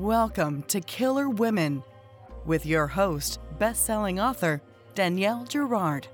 [0.00, 1.84] Welcome to Killer Women
[2.44, 4.60] with your host, best-selling author
[4.96, 6.08] Danielle Girard.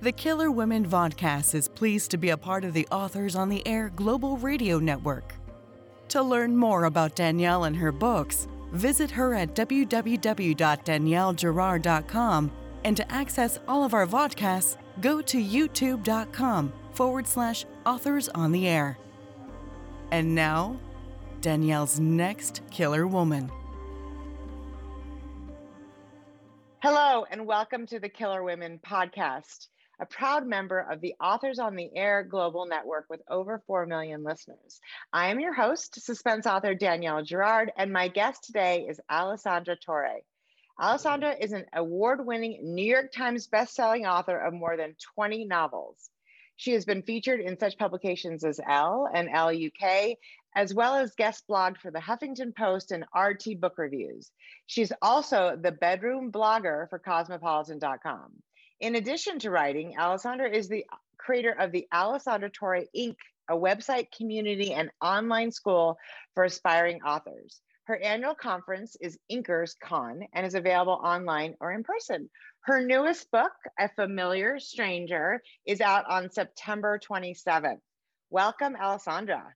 [0.00, 3.68] The Killer Women Vodcast is pleased to be a part of the Authors on the
[3.68, 5.34] Air Global Radio Network.
[6.08, 12.52] To learn more about Danielle and her books, visit her at www.daniellegirard.com
[12.84, 18.66] and to access all of our vodcasts, go to youtube.com forward slash authors on the
[18.66, 18.96] air.
[20.10, 20.78] And now,
[21.42, 23.50] Danielle's next killer woman.
[26.80, 29.66] Hello, and welcome to the Killer Women podcast,
[29.98, 34.22] a proud member of the Authors on the Air Global Network with over 4 million
[34.22, 34.80] listeners.
[35.12, 40.20] I am your host, suspense author Danielle Girard, and my guest today is Alessandra Torre.
[40.80, 46.08] Alessandra is an award winning New York Times bestselling author of more than 20 novels.
[46.56, 50.16] She has been featured in such publications as Elle and Elle UK,
[50.54, 54.30] as well as guest blogged for the Huffington Post and RT Book Reviews.
[54.66, 58.32] She's also the bedroom blogger for cosmopolitan.com.
[58.80, 60.84] In addition to writing, Alessandra is the
[61.16, 63.16] creator of the Alessandra Torre Inc.,
[63.48, 65.98] a website community and online school
[66.34, 67.60] for aspiring authors.
[67.84, 72.30] Her annual conference is Inkers Con and is available online or in person.
[72.60, 77.80] Her newest book, A Familiar Stranger, is out on September 27th.
[78.30, 79.52] Welcome, Alessandra.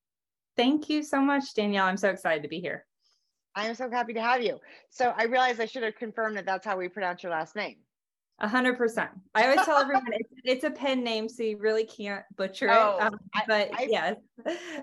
[0.57, 1.87] Thank you so much, Danielle.
[1.87, 2.87] I'm so excited to be here.
[3.55, 4.59] I am so happy to have you.
[4.91, 7.77] So I realized I should have confirmed that that's how we pronounce your last name.
[8.39, 9.11] A hundred percent.
[9.35, 12.99] I always tell everyone it's, it's, a pen name, so you really can't butcher oh,
[12.99, 13.03] it.
[13.03, 14.17] Um, but I, yes,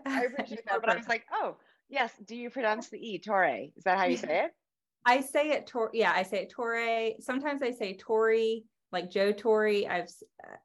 [0.07, 0.81] I appreciate that.
[0.81, 2.11] But I was like, oh, yes.
[2.25, 3.67] Do you pronounce the e Torre?
[3.77, 4.51] Is that how you say it?
[5.05, 5.91] I say it Tor.
[5.93, 7.11] Yeah, I say it Torre.
[7.19, 9.85] Sometimes I say Tori, like Joe Torre.
[9.87, 10.09] I've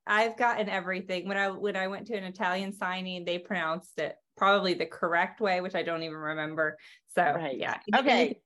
[0.07, 1.29] I've gotten everything.
[1.29, 5.41] When I when I went to an Italian signing, they pronounced it probably the correct
[5.41, 6.79] way, which I don't even remember.
[7.15, 7.59] So right.
[7.59, 7.79] yeah.
[7.95, 8.41] Okay.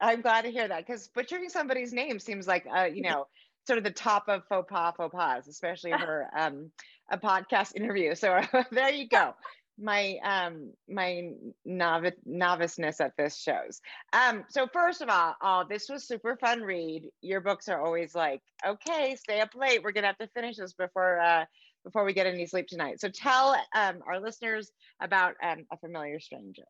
[0.00, 3.26] I'm glad to hear that because butchering somebody's name seems like uh, you know
[3.66, 6.70] sort of the top of faux pas faux pas, especially for um,
[7.10, 8.14] a podcast interview.
[8.14, 8.40] So
[8.70, 9.34] there you go
[9.78, 11.30] my um my
[11.66, 13.80] novice noviceness at this shows
[14.14, 18.14] um so first of all oh this was super fun read your books are always
[18.14, 21.44] like okay stay up late we're gonna have to finish this before uh
[21.86, 23.00] before we get any sleep tonight.
[23.00, 26.66] So tell um our listeners about um, a familiar stranger.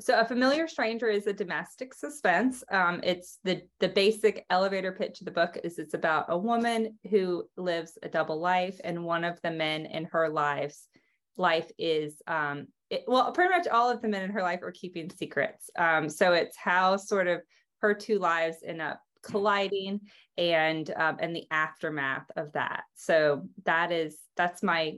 [0.00, 2.64] So a familiar stranger is a domestic suspense.
[2.70, 6.98] Um, it's the the basic elevator pitch of the book is it's about a woman
[7.08, 10.88] who lives a double life and one of the men in her lives
[11.36, 14.72] life is um, it, well pretty much all of the men in her life are
[14.72, 15.70] keeping secrets.
[15.78, 17.40] Um, so it's how sort of
[17.80, 20.00] her two lives end up colliding
[20.38, 24.94] and um, and the aftermath of that so that is that's my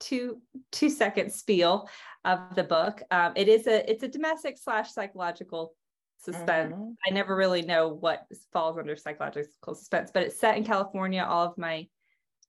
[0.00, 0.40] two
[0.72, 1.88] two second spiel
[2.24, 5.74] of the book um, it is a it's a domestic slash psychological
[6.18, 6.90] suspense mm-hmm.
[7.06, 11.46] i never really know what falls under psychological suspense but it's set in california all
[11.46, 11.86] of my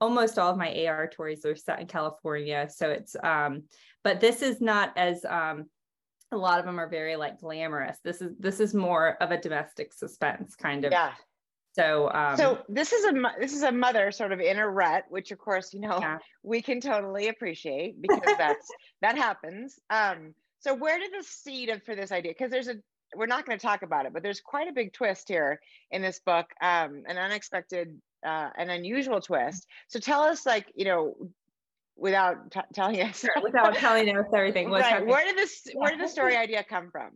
[0.02, 1.08] almost all of my A.R.
[1.08, 2.68] Torres are set in California.
[2.70, 3.64] So it's, um,
[4.04, 5.66] but this is not as, um,
[6.32, 7.98] a lot of them are very like glamorous.
[8.04, 10.92] This is, this is more of a domestic suspense kind of.
[10.92, 11.14] Yeah.
[11.74, 15.04] So, um, so this is a, this is a mother sort of in a rut,
[15.10, 16.18] which of course, you know, yeah.
[16.42, 18.68] we can totally appreciate because that's,
[19.02, 19.78] that happens.
[19.90, 22.34] Um, so where did the seed of, for this idea?
[22.34, 22.76] Cause there's a,
[23.16, 25.60] we're not going to talk about it, but there's quite a big twist here
[25.92, 29.68] in this book, um, an unexpected uh, an unusual twist.
[29.88, 31.16] So tell us, like, you know,
[31.98, 34.70] without t- telling us, without telling us everything.
[34.70, 35.06] right.
[35.06, 35.68] Where did this?
[35.74, 37.12] Where did the story idea come from?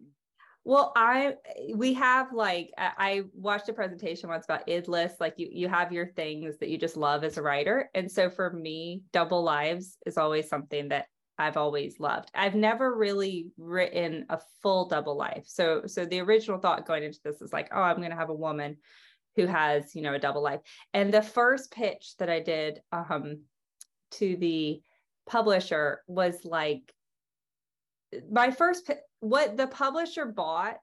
[0.65, 1.35] Well, I
[1.73, 4.87] we have like I watched a presentation once about id.
[5.19, 8.29] Like you you have your things that you just love as a writer, and so
[8.29, 11.07] for me, double lives is always something that
[11.37, 12.29] I've always loved.
[12.35, 15.45] I've never really written a full double life.
[15.47, 18.29] So so the original thought going into this is like, oh, I'm going to have
[18.29, 18.77] a woman
[19.35, 20.59] who has you know a double life
[20.93, 23.41] and the first pitch that i did um
[24.11, 24.81] to the
[25.27, 26.93] publisher was like
[28.31, 28.89] my first
[29.19, 30.77] what the publisher bought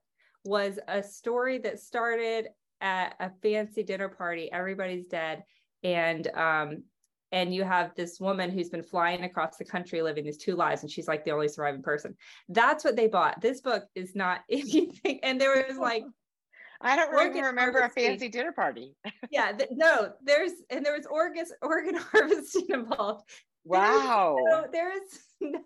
[0.45, 2.49] was a story that started
[2.81, 5.43] at a fancy dinner party everybody's dead
[5.83, 6.83] and um
[7.33, 10.83] and you have this woman who's been flying across the country living these two lives
[10.83, 12.17] and she's like the only surviving person.
[12.49, 13.41] That's what they bought.
[13.41, 16.05] This book is not anything and there was like
[16.81, 18.05] I don't really remember harvesting.
[18.05, 18.95] a fancy dinner party.
[19.31, 23.29] yeah, th- no, there's and there was organ organ harvesting involved.
[23.67, 24.39] Wow.
[24.73, 25.61] There is, no,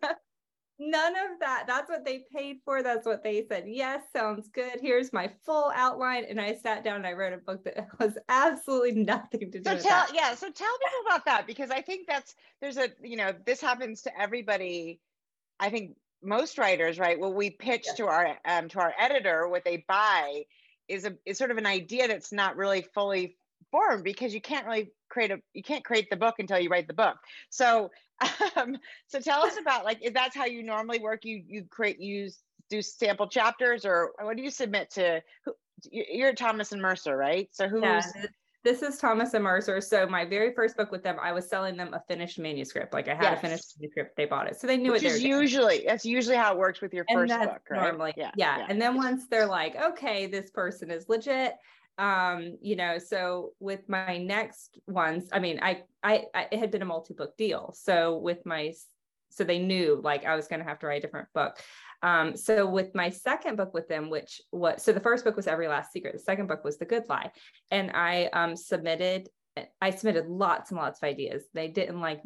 [0.79, 1.65] none of that.
[1.67, 2.83] That's what they paid for.
[2.83, 3.65] That's what they said.
[3.67, 4.79] Yes, sounds good.
[4.81, 6.25] Here's my full outline.
[6.29, 9.63] And I sat down and I wrote a book that was absolutely nothing to do
[9.65, 10.15] so with tell, that.
[10.15, 10.35] Yeah.
[10.35, 14.03] So tell people about that because I think that's there's a, you know, this happens
[14.03, 15.01] to everybody.
[15.61, 17.21] I think most writers, right?
[17.21, 20.45] Well, we pitch to our um, to our editor, what they buy
[20.91, 23.37] is a is sort of an idea that's not really fully
[23.71, 26.87] formed because you can't really create a you can't create the book until you write
[26.87, 27.17] the book.
[27.49, 27.91] So
[28.57, 28.77] um,
[29.07, 31.25] so tell us about like if that's how you normally work.
[31.25, 32.39] You you create use
[32.69, 35.23] do sample chapters or what do you submit to?
[35.45, 35.55] Who,
[35.91, 37.49] you're Thomas and Mercer, right?
[37.53, 38.03] So who's yeah,
[38.63, 39.81] this is Thomas and Mercer.
[39.81, 42.93] So my very first book with them, I was selling them a finished manuscript.
[42.93, 43.39] Like I had yes.
[43.39, 45.13] a finished manuscript, they bought it, so they knew Which it.
[45.13, 47.83] Is usually that's usually how it works with your and first book, right?
[47.83, 48.59] Normally, yeah, yeah.
[48.59, 48.67] yeah.
[48.69, 51.55] And then once they're like, okay, this person is legit,
[52.01, 56.71] um you know so with my next ones i mean i i, I it had
[56.71, 58.73] been a multi-book deal so with my
[59.29, 61.59] so they knew like i was going to have to write a different book
[62.03, 65.47] um so with my second book with them which was so the first book was
[65.47, 67.31] every last secret the second book was the good lie.
[67.71, 69.29] And i um submitted
[69.81, 71.45] i submitted lots and lots of ideas.
[71.53, 72.23] They didn't like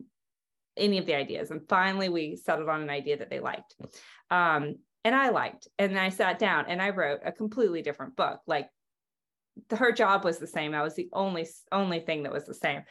[0.76, 1.50] any of the ideas.
[1.50, 3.74] And finally we settled on an idea that they liked.
[4.30, 5.68] Um and i liked.
[5.78, 8.40] And i sat down and i wrote a completely different book.
[8.46, 8.68] Like
[9.70, 10.74] her job was the same.
[10.74, 12.82] I was the only only thing that was the same.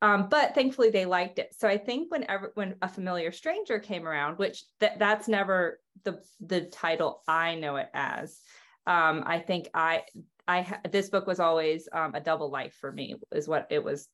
[0.00, 1.54] Um, but thankfully they liked it.
[1.58, 6.20] So I think whenever when a familiar stranger came around, which that that's never the
[6.40, 8.38] the title I know it as.
[8.86, 10.02] Um, I think I
[10.46, 14.08] I this book was always um, a double life for me is what it was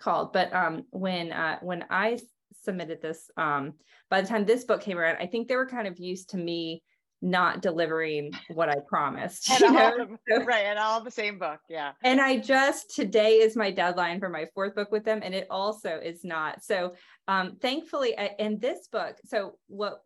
[0.00, 0.32] called.
[0.32, 2.18] But um, when uh, when I
[2.62, 3.74] submitted this, um,
[4.10, 6.38] by the time this book came around, I think they were kind of used to
[6.38, 6.82] me
[7.22, 9.48] not delivering what I promised.
[9.48, 10.66] And all, right.
[10.66, 11.60] And all the same book.
[11.70, 11.92] Yeah.
[12.02, 15.20] And I just today is my deadline for my fourth book with them.
[15.22, 16.64] And it also is not.
[16.64, 16.94] So
[17.28, 20.02] um, thankfully, in this book, so what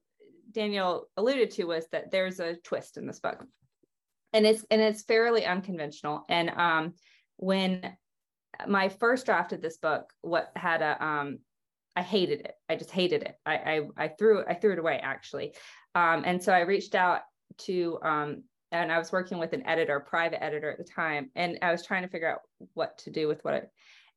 [0.52, 3.42] Danielle alluded to was that there's a twist in this book.
[4.34, 6.26] And it's and it's fairly unconventional.
[6.28, 6.94] And um,
[7.36, 7.96] when
[8.68, 11.38] my first draft of this book, what had a um,
[11.96, 12.54] I hated it.
[12.68, 13.34] I just hated it.
[13.44, 15.54] I I, I threw I threw it away actually.
[15.96, 17.22] Um, and so I reached out
[17.58, 21.58] to, um, and I was working with an editor, private editor at the time, and
[21.62, 22.40] I was trying to figure out
[22.74, 23.62] what to do with what I,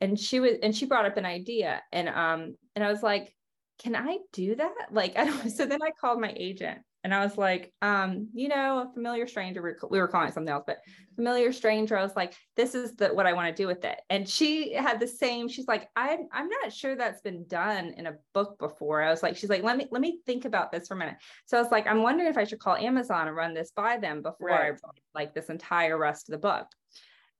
[0.02, 3.34] and she was, and she brought up an idea, and um, and I was like,
[3.80, 4.88] can I do that?
[4.92, 5.50] Like, I don't.
[5.50, 9.26] So then I called my agent, and I was like, um, you know, a familiar
[9.26, 10.80] stranger, we were calling it something else, but
[11.16, 14.02] familiar stranger, I was like, this is the what I want to do with it.
[14.10, 18.08] And she had the same, she's like, I'm I'm not sure that's been done in
[18.08, 19.02] a book before.
[19.02, 21.16] I was like, she's like, let me let me think about this for a minute.
[21.46, 23.98] So I was like, I'm wondering if I should call Amazon and run this by
[23.98, 24.74] them before right.
[24.74, 26.68] I like this entire rest of the book.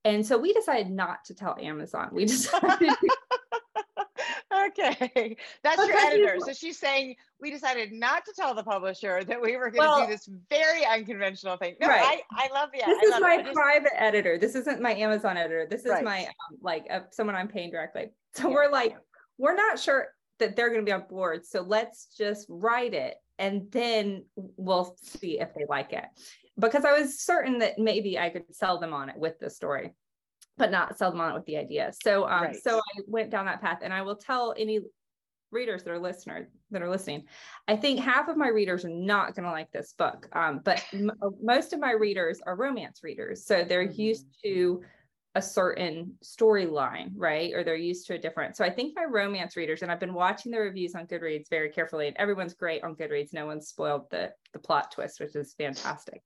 [0.04, 2.08] And so we decided not to tell Amazon.
[2.12, 2.94] We decided
[4.70, 5.36] okay.
[5.62, 6.36] That's your editor.
[6.40, 9.88] So she's saying we decided not to tell the publisher that we were going to
[9.88, 11.76] well, do this very unconventional thing.
[11.80, 12.22] No, right.
[12.32, 14.38] I, I love the This is my just, private editor.
[14.38, 15.66] This isn't my Amazon editor.
[15.68, 16.04] This is right.
[16.04, 18.10] my um, like uh, someone I'm paying directly.
[18.34, 18.54] So yeah.
[18.54, 18.96] we're like,
[19.38, 20.08] we're not sure
[20.38, 21.44] that they're going to be on board.
[21.44, 26.04] So let's just write it and then we'll see if they like it.
[26.58, 29.94] Because I was certain that maybe I could sell them on it with the story
[30.60, 31.90] but not sell them on it with the idea.
[32.04, 32.56] So, um, right.
[32.62, 34.80] so I went down that path, and I will tell any
[35.50, 37.24] readers that are listeners that are listening.
[37.66, 40.84] I think half of my readers are not going to like this book, um, but
[40.92, 41.10] m-
[41.42, 44.00] most of my readers are romance readers, so they're mm-hmm.
[44.00, 44.82] used to
[45.34, 47.54] a certain storyline, right?
[47.54, 48.54] Or they're used to a different.
[48.54, 51.70] So I think my romance readers, and I've been watching the reviews on Goodreads very
[51.70, 53.32] carefully, and everyone's great on Goodreads.
[53.32, 56.20] No one's spoiled the the plot twist, which is fantastic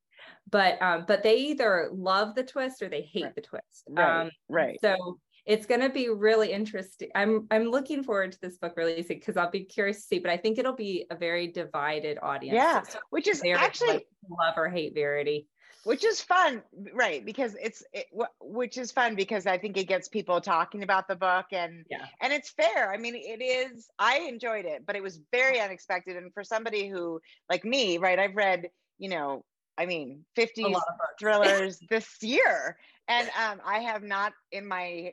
[0.50, 3.34] but um, but they either love the twist or they hate right.
[3.34, 3.84] the twist.
[3.88, 4.22] Right.
[4.22, 4.78] Um, right.
[4.80, 7.08] So it's going to be really interesting.
[7.14, 10.18] I'm I'm looking forward to this book releasing because I'll be curious to see.
[10.18, 12.54] But I think it'll be a very divided audience.
[12.54, 15.46] Yeah, so which is actually like love or hate Verity.
[15.84, 16.62] Which is fun,
[16.94, 17.22] right?
[17.26, 18.06] Because it's it,
[18.40, 22.06] which is fun because I think it gets people talking about the book and yeah.
[22.22, 22.90] and it's fair.
[22.90, 23.86] I mean, it is.
[23.98, 26.16] I enjoyed it, but it was very unexpected.
[26.16, 28.18] And for somebody who like me, right?
[28.18, 29.44] I've read you know
[29.76, 30.74] I mean, 50
[31.18, 32.76] thrillers this year.
[33.08, 35.12] And um, I have not in my,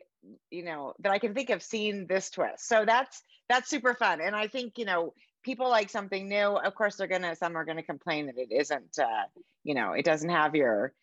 [0.50, 2.68] you know, that I can think of seen this twist.
[2.68, 4.22] So that's that's super fun.
[4.22, 5.14] And I think, you know,
[5.44, 6.58] people like something new.
[6.58, 9.24] Of course, they're gonna some are gonna complain that it isn't uh,
[9.64, 10.94] you know, it doesn't have your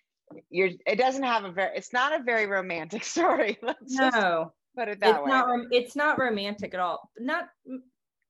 [0.50, 3.58] your it doesn't have a very it's not a very romantic story.
[3.62, 4.52] Let's no.
[4.76, 5.30] put it that it's way.
[5.30, 7.10] Not, it's not romantic at all.
[7.18, 7.48] Not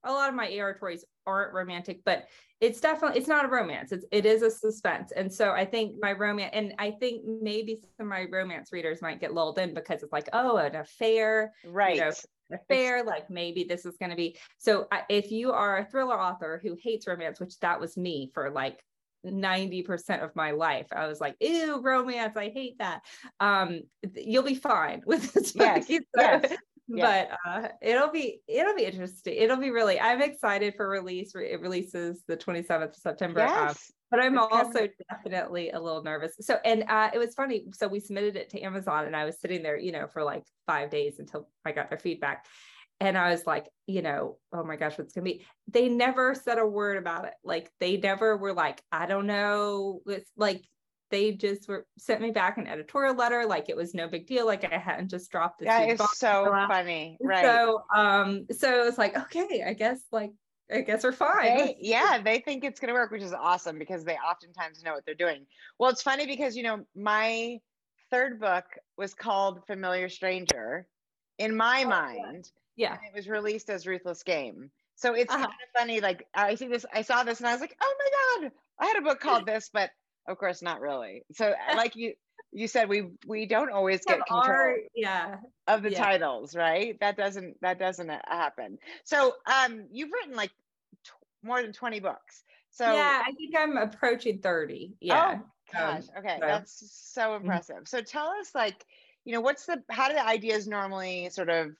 [0.05, 0.76] a lot of my A.R.
[0.78, 2.26] Torres aren't romantic, but
[2.61, 3.93] it's definitely it's not a romance.
[3.93, 5.12] It's it is a suspense.
[5.12, 9.02] And so I think my romance and I think maybe some of my romance readers
[9.02, 11.52] might get lulled in because it's like, oh, an affair.
[11.64, 11.97] Right.
[11.97, 12.12] You know,
[12.52, 16.61] affair, like maybe this is going to be so if you are a thriller author
[16.62, 18.83] who hates romance, which that was me for like
[19.26, 20.87] 90% of my life.
[20.93, 23.02] I was like, ew, romance, I hate that.
[23.40, 23.81] Um,
[24.14, 25.55] you'll be fine with this.
[25.55, 26.52] Yes, yes
[26.88, 27.26] yeah.
[27.45, 29.35] but uh, it'll be it'll be interesting.
[29.37, 30.00] It'll be really.
[30.00, 31.33] I'm excited for release.
[31.35, 33.42] It releases the 27th of September.
[33.42, 33.71] Um, yes.
[33.71, 33.76] Um,
[34.11, 36.35] but I'm also definitely a little nervous.
[36.40, 37.64] So, and uh, it was funny.
[37.75, 40.45] So we submitted it to Amazon, and I was sitting there, you know, for like
[40.66, 42.47] five days until I got their feedback.
[43.00, 45.45] And I was like, you know, oh my gosh, what's gonna be?
[45.68, 47.35] They never said a word about it.
[47.45, 50.00] Like they never were like, I don't know.
[50.07, 50.64] It's like
[51.10, 54.46] they just were sent me back an editorial letter like it was no big deal
[54.46, 57.44] like i hadn't just dropped the that is so funny right.
[57.44, 60.32] So um so it was like okay i guess like
[60.72, 61.58] i guess we're fine.
[61.58, 64.92] They, yeah they think it's going to work which is awesome because they oftentimes know
[64.92, 65.46] what they're doing.
[65.78, 67.58] Well it's funny because you know my
[68.10, 68.64] third book
[68.96, 70.86] was called familiar stranger
[71.38, 72.94] in my oh, mind yeah.
[72.94, 74.70] it was released as ruthless game.
[74.94, 75.44] So it's uh-huh.
[75.44, 77.94] kind of funny like i see this i saw this and i was like oh
[77.98, 79.90] my god i had a book called this but
[80.28, 81.25] of course, not really.
[81.32, 82.14] So, like you
[82.52, 84.56] you said, we we don't always get control.
[84.56, 85.37] Our, yeah.
[85.66, 85.99] Of the yeah.
[85.99, 86.97] titles, right?
[87.00, 88.78] That doesn't that doesn't happen.
[89.04, 90.50] So, um, you've written like
[91.04, 91.11] t-
[91.42, 92.44] more than twenty books.
[92.70, 94.94] So yeah, I think I'm approaching thirty.
[95.00, 95.40] Yeah.
[95.40, 96.04] Oh gosh.
[96.16, 96.47] Um, okay, so.
[96.47, 97.44] that's so mm-hmm.
[97.44, 97.82] impressive.
[97.88, 98.85] So tell us, like,
[99.25, 101.73] you know, what's the how do the ideas normally sort of,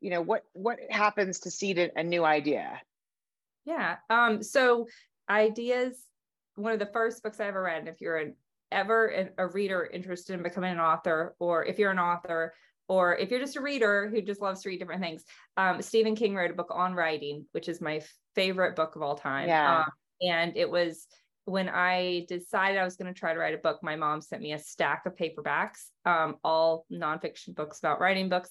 [0.00, 2.80] you know, what what happens to seed a, a new idea?
[3.64, 3.96] Yeah.
[4.10, 4.42] Um.
[4.42, 4.86] So
[5.28, 5.96] ideas
[6.56, 7.88] one of the first books I ever read.
[7.88, 8.34] If you're an,
[8.72, 12.52] ever a reader interested in becoming an author, or if you're an author,
[12.88, 15.24] or if you're just a reader who just loves to read different things,
[15.56, 18.00] um, Stephen King wrote a book on writing, which is my
[18.34, 19.48] favorite book of all time.
[19.48, 19.80] Yeah.
[19.80, 21.06] Um, and it was
[21.46, 24.42] when I decided I was going to try to write a book, my mom sent
[24.42, 28.50] me a stack of paperbacks, um, all nonfiction books about writing books.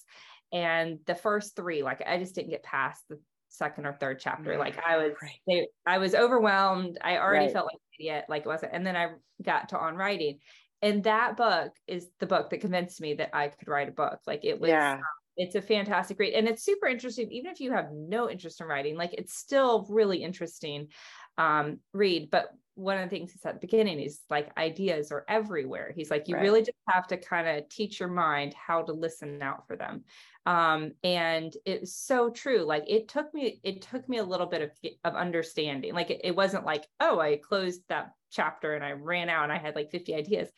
[0.54, 4.58] And the first three, like I just didn't get past the second or third chapter.
[4.58, 5.32] Like I was, right.
[5.48, 6.98] they, I was overwhelmed.
[7.02, 7.54] I already right.
[7.54, 8.74] felt like an idiot, like it wasn't.
[8.74, 9.10] And then I
[9.42, 10.40] got to on writing,
[10.82, 14.20] and that book is the book that convinced me that I could write a book.
[14.28, 15.00] Like it was, yeah.
[15.38, 17.32] it's a fantastic read, and it's super interesting.
[17.32, 20.88] Even if you have no interest in writing, like it's still really interesting
[21.38, 22.30] um, read.
[22.30, 25.94] But one of the things he said at the beginning is like ideas are everywhere.
[25.96, 26.42] He's like, you right.
[26.42, 30.04] really just have to kind of teach your mind how to listen out for them.
[30.46, 32.64] Um, and it's so true.
[32.64, 34.72] Like it took me, it took me a little bit of,
[35.04, 35.94] of understanding.
[35.94, 39.54] Like it, it wasn't like, oh, I closed that chapter and I ran out and
[39.54, 40.50] I had like 50 ideas.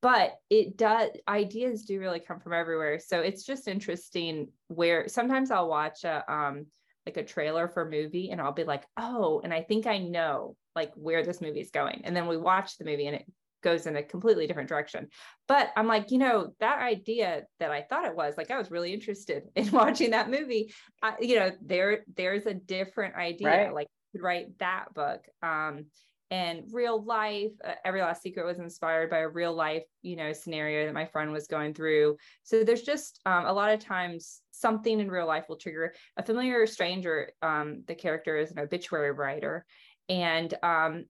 [0.00, 2.98] But it does ideas do really come from everywhere.
[2.98, 6.66] So it's just interesting where sometimes I'll watch a um
[7.06, 9.98] like a trailer for a movie and I'll be like, oh, and I think I
[9.98, 12.02] know like where this movie is going.
[12.04, 13.26] And then we watch the movie and it
[13.62, 15.08] goes in a completely different direction.
[15.48, 18.70] But I'm like, you know, that idea that I thought it was, like I was
[18.70, 20.72] really interested in watching that movie.
[21.02, 23.48] I, you know, there there's a different idea.
[23.48, 23.74] Right.
[23.74, 25.22] Like could write that book.
[25.42, 25.86] Um,
[26.30, 30.32] and real life uh, every last secret was inspired by a real life you know
[30.32, 34.40] scenario that my friend was going through so there's just um, a lot of times
[34.50, 39.12] something in real life will trigger a familiar stranger um, the character is an obituary
[39.12, 39.64] writer
[40.08, 41.04] and um,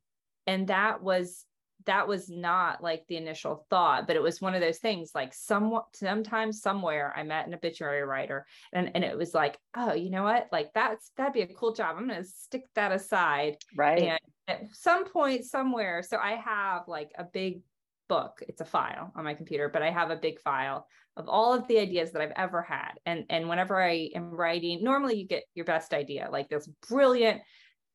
[0.47, 1.45] and that was
[1.87, 5.33] that was not like the initial thought, but it was one of those things like
[5.33, 10.11] somewhat sometimes somewhere I met an obituary writer and, and it was like, oh, you
[10.11, 10.49] know what?
[10.51, 11.97] Like that's that'd be a cool job.
[11.97, 13.57] I'm gonna stick that aside.
[13.77, 14.03] Right.
[14.03, 16.03] And at some point somewhere.
[16.03, 17.61] So I have like a big
[18.09, 18.43] book.
[18.49, 20.87] It's a file on my computer, but I have a big file
[21.17, 22.93] of all of the ideas that I've ever had.
[23.07, 27.43] And and whenever I am writing, normally you get your best idea, like this brilliant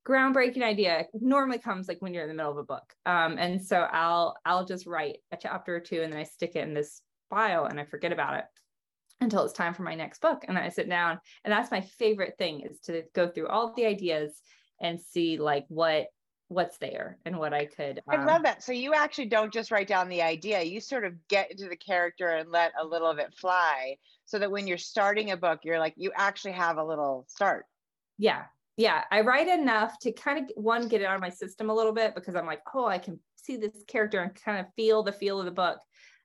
[0.08, 2.94] groundbreaking idea normally comes like when you're in the middle of a book.
[3.06, 6.56] Um, and so I'll I'll just write a chapter or two and then I stick
[6.56, 8.46] it in this file and I forget about it
[9.22, 10.44] until it's time for my next book.
[10.48, 13.74] And then I sit down and that's my favorite thing is to go through all
[13.74, 14.42] the ideas
[14.82, 16.08] and see like what
[16.48, 18.02] what's there and what I could.
[18.12, 18.62] Um, I love that.
[18.62, 21.78] So you actually don't just write down the idea, you sort of get into the
[21.78, 25.62] character and let a little of it fly so that when you're starting a book,
[25.64, 27.66] you're like, you actually have a little start.
[28.18, 28.44] Yeah.
[28.78, 29.04] Yeah.
[29.12, 31.94] I write enough to kind of one, get it out of my system a little
[31.94, 35.12] bit because I'm like, oh, I can see this character and kind of feel the
[35.12, 35.80] feel of the book.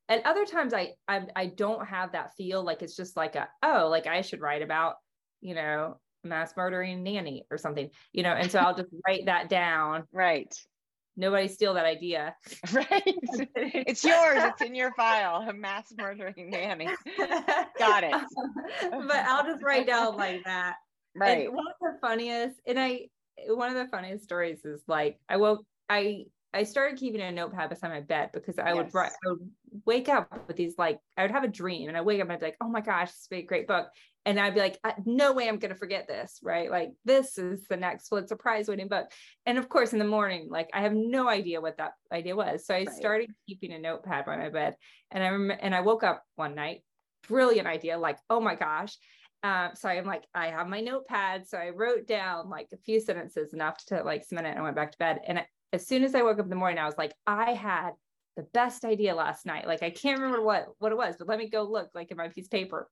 [0.09, 3.49] And other times I, I I don't have that feel like it's just like a
[3.63, 4.95] oh like I should write about
[5.41, 9.49] you know mass murdering nanny or something, you know, and so I'll just write that
[9.49, 10.05] down.
[10.13, 10.53] Right.
[11.17, 12.35] Nobody steal that idea.
[12.73, 13.03] Right.
[13.07, 14.43] it's yours.
[14.43, 15.49] It's in your file.
[15.49, 16.89] A mass murdering nanny.
[17.79, 18.15] Got it.
[18.91, 20.75] but I'll just write down like that.
[21.17, 21.47] Right.
[21.47, 23.09] And one of the funniest, and I
[23.49, 27.69] one of the funniest stories is like I woke I I started keeping a notepad
[27.69, 28.77] beside my bed because I yes.
[28.77, 29.51] would write, I would
[29.85, 32.33] wake up with these like I would have a dream and I wake up and
[32.33, 33.89] I'd be like, oh my gosh, this is a great book
[34.27, 36.69] and I'd be like, no way I'm going to forget this, right?
[36.69, 39.07] Like, this is the next Pulitzer Prize winning book.
[39.47, 42.67] And of course, in the morning, like, I have no idea what that idea was.
[42.67, 42.89] So I right.
[42.89, 44.75] started keeping a notepad by my bed.
[45.13, 46.81] And I remember, and I woke up one night,
[47.29, 48.97] brilliant idea, like, oh my gosh.
[49.43, 51.47] Um, so I'm like, I have my notepad.
[51.47, 54.63] So I wrote down like a few sentences enough to like cement it and I
[54.63, 55.21] went back to bed.
[55.27, 57.53] And I, as soon as I woke up in the morning, I was like, I
[57.53, 57.91] had
[58.37, 59.67] the best idea last night.
[59.67, 62.17] Like I can't remember what what it was, but let me go look like in
[62.17, 62.89] my piece of paper.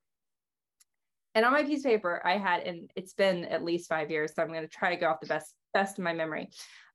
[1.35, 4.33] And on my piece of paper, I had, and it's been at least five years,
[4.35, 6.49] so I'm going to try to go off the best best of my memory.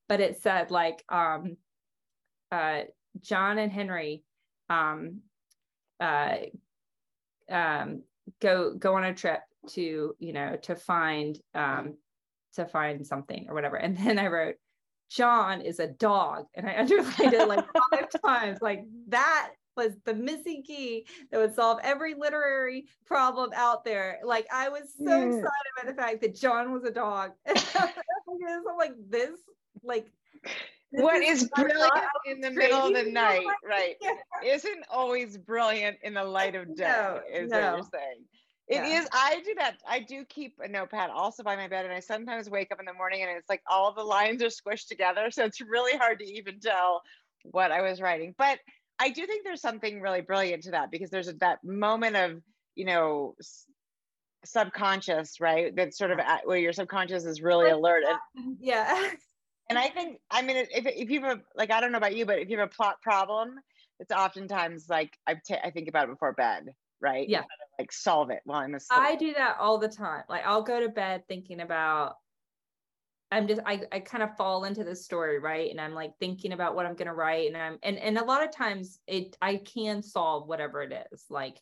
[0.07, 1.57] But it said like um,
[2.51, 2.83] uh,
[3.21, 4.23] John and Henry
[4.69, 5.21] um,
[5.99, 6.35] uh,
[7.49, 8.03] um,
[8.41, 11.95] go go on a trip to you know to find um,
[12.53, 13.77] to find something or whatever.
[13.77, 14.55] And then I wrote
[15.09, 16.45] John is a dog.
[16.55, 18.59] And I underlined it like five times.
[18.61, 24.19] Like that was the missing key that would solve every literary problem out there.
[24.23, 25.25] Like I was so yeah.
[25.25, 27.31] excited by the fact that John was a dog.
[27.47, 29.37] I'm like this,
[29.83, 30.07] like
[30.91, 31.91] this what is, is brilliant
[32.25, 33.95] in the middle of the night, right?
[34.01, 34.53] Yeah.
[34.53, 37.57] Isn't always brilliant in the light of day, no, is no.
[37.57, 38.25] what you're saying.
[38.67, 39.01] It yeah.
[39.01, 39.07] is.
[39.11, 39.77] I do that.
[39.87, 42.85] I do keep a notepad also by my bed, and I sometimes wake up in
[42.85, 46.19] the morning and it's like all the lines are squished together, so it's really hard
[46.19, 47.01] to even tell
[47.43, 48.35] what I was writing.
[48.37, 48.59] But
[48.99, 52.41] I do think there's something really brilliant to that because there's a, that moment of
[52.75, 53.35] you know
[54.45, 55.75] subconscious, right?
[55.75, 58.03] That sort of at, where your subconscious is really alert.
[58.35, 59.11] And, yeah.
[59.69, 62.15] And I think, I mean, if if you have a, like, I don't know about
[62.15, 63.55] you, but if you have a plot problem,
[63.99, 67.27] it's oftentimes like I, t- I think about it before bed right?
[67.27, 67.43] Yeah.
[67.77, 68.99] Like solve it while I'm asleep.
[68.99, 70.23] I do that all the time.
[70.29, 72.15] Like I'll go to bed thinking about
[73.31, 75.69] I'm just I, I kind of fall into the story, right?
[75.69, 77.47] And I'm like thinking about what I'm gonna write.
[77.47, 81.25] And I'm and and a lot of times it I can solve whatever it is.
[81.29, 81.57] Like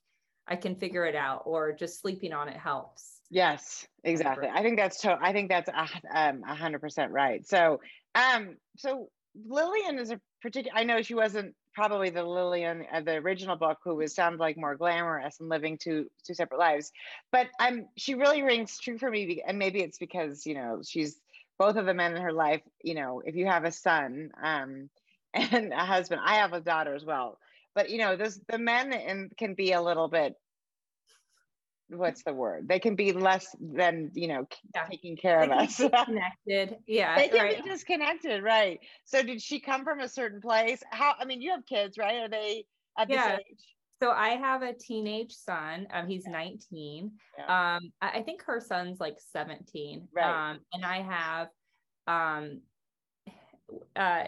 [0.48, 3.17] I can figure it out or just sleeping on it helps.
[3.30, 4.48] Yes, exactly.
[4.48, 7.46] I think that's to, I think that's um, a hundred percent right.
[7.46, 7.82] So
[8.16, 13.16] um so Lillian is a particular I know she wasn't probably the Lillian of the
[13.16, 16.92] original book who was sounded like more glamorous and living two two separate lives.
[17.32, 21.20] But I'm she really rings true for me, and maybe it's because you know she's
[21.60, 22.62] both of the men in her life.
[22.82, 24.90] You know, if you have a son um,
[25.34, 27.40] and a husband, I have a daughter as well.
[27.76, 30.34] But you know, this the men in, can be a little bit
[31.90, 32.68] what's the word?
[32.68, 34.86] They can be less than you know yeah.
[34.86, 35.78] taking care of us.
[36.06, 37.16] Connected, yeah.
[37.16, 37.64] They can right.
[37.64, 38.80] be disconnected, right?
[39.06, 40.84] So, did she come from a certain place?
[40.92, 41.14] How?
[41.20, 42.24] I mean, you have kids, right?
[42.24, 42.66] Are they
[42.98, 43.38] at yeah.
[43.38, 43.58] this age?
[44.00, 45.88] So I have a teenage son.
[45.92, 47.12] Um, he's 19.
[47.38, 47.78] Yeah.
[47.78, 50.08] Um, I think her son's like 17.
[50.14, 50.52] Right.
[50.52, 51.48] Um, and I have
[52.06, 52.62] um
[53.96, 54.24] uh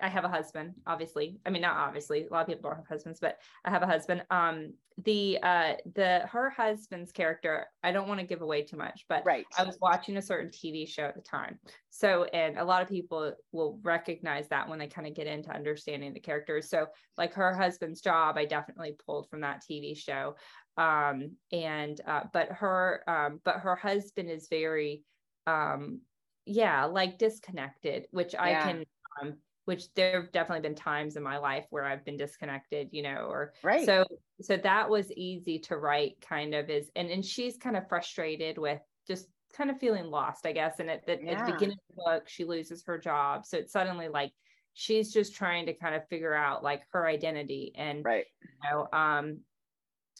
[0.00, 1.38] I have a husband, obviously.
[1.44, 2.26] I mean, not obviously.
[2.26, 4.24] A lot of people don't have husbands, but I have a husband.
[4.30, 4.74] Um,
[5.04, 7.66] the uh, the her husband's character.
[7.82, 9.46] I don't want to give away too much, but right.
[9.58, 11.58] I was watching a certain TV show at the time.
[11.90, 15.50] So, and a lot of people will recognize that when they kind of get into
[15.50, 16.68] understanding the characters.
[16.68, 20.36] So, like her husband's job, I definitely pulled from that TV show.
[20.76, 25.02] Um, and uh, but her, um, but her husband is very,
[25.46, 26.00] um,
[26.46, 28.42] yeah, like disconnected, which yeah.
[28.42, 28.84] I can.
[29.20, 33.02] Um, which there have definitely been times in my life where I've been disconnected, you
[33.02, 33.86] know, or right.
[33.86, 34.04] So
[34.40, 38.58] so that was easy to write kind of is and and she's kind of frustrated
[38.58, 40.80] with just kind of feeling lost, I guess.
[40.80, 41.32] And at the, yeah.
[41.32, 43.44] at the beginning of the book, she loses her job.
[43.44, 44.32] So it's suddenly like
[44.74, 48.24] she's just trying to kind of figure out like her identity and right.
[48.42, 49.40] you know, um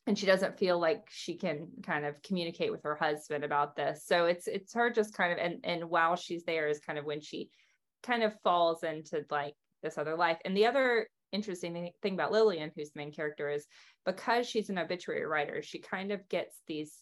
[0.06, 4.04] and she doesn't feel like she can kind of communicate with her husband about this.
[4.04, 7.04] So it's it's her just kind of and and while she's there is kind of
[7.04, 7.50] when she
[8.02, 10.38] kind of falls into like this other life.
[10.44, 13.66] And the other interesting thing about Lillian, who's the main character, is
[14.04, 16.98] because she's an obituary writer, she kind of gets these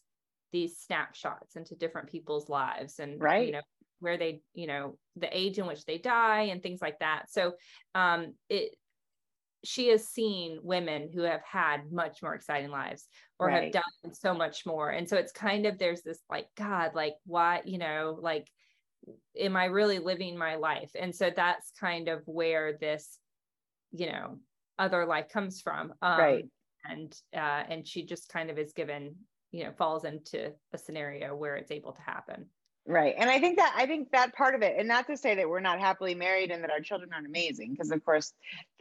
[0.52, 3.46] these snapshots into different people's lives and right.
[3.46, 3.60] you know
[4.00, 7.52] where they you know the age in which they die and things like that so
[7.94, 8.74] um it
[9.62, 13.06] she has seen women who have had much more exciting lives
[13.38, 13.64] or right.
[13.64, 17.14] have done so much more and so it's kind of there's this like god like
[17.26, 18.48] why you know like
[19.38, 20.90] am I really living my life?
[20.98, 23.18] And so that's kind of where this,
[23.92, 24.38] you know,
[24.78, 25.92] other life comes from.
[26.02, 26.44] Um, right.
[26.84, 29.14] And uh, and she just kind of is given,
[29.52, 32.46] you know, falls into a scenario where it's able to happen.
[32.86, 33.14] Right.
[33.18, 35.48] And I think that I think that part of it, and not to say that
[35.48, 38.32] we're not happily married and that our children aren't amazing, because of course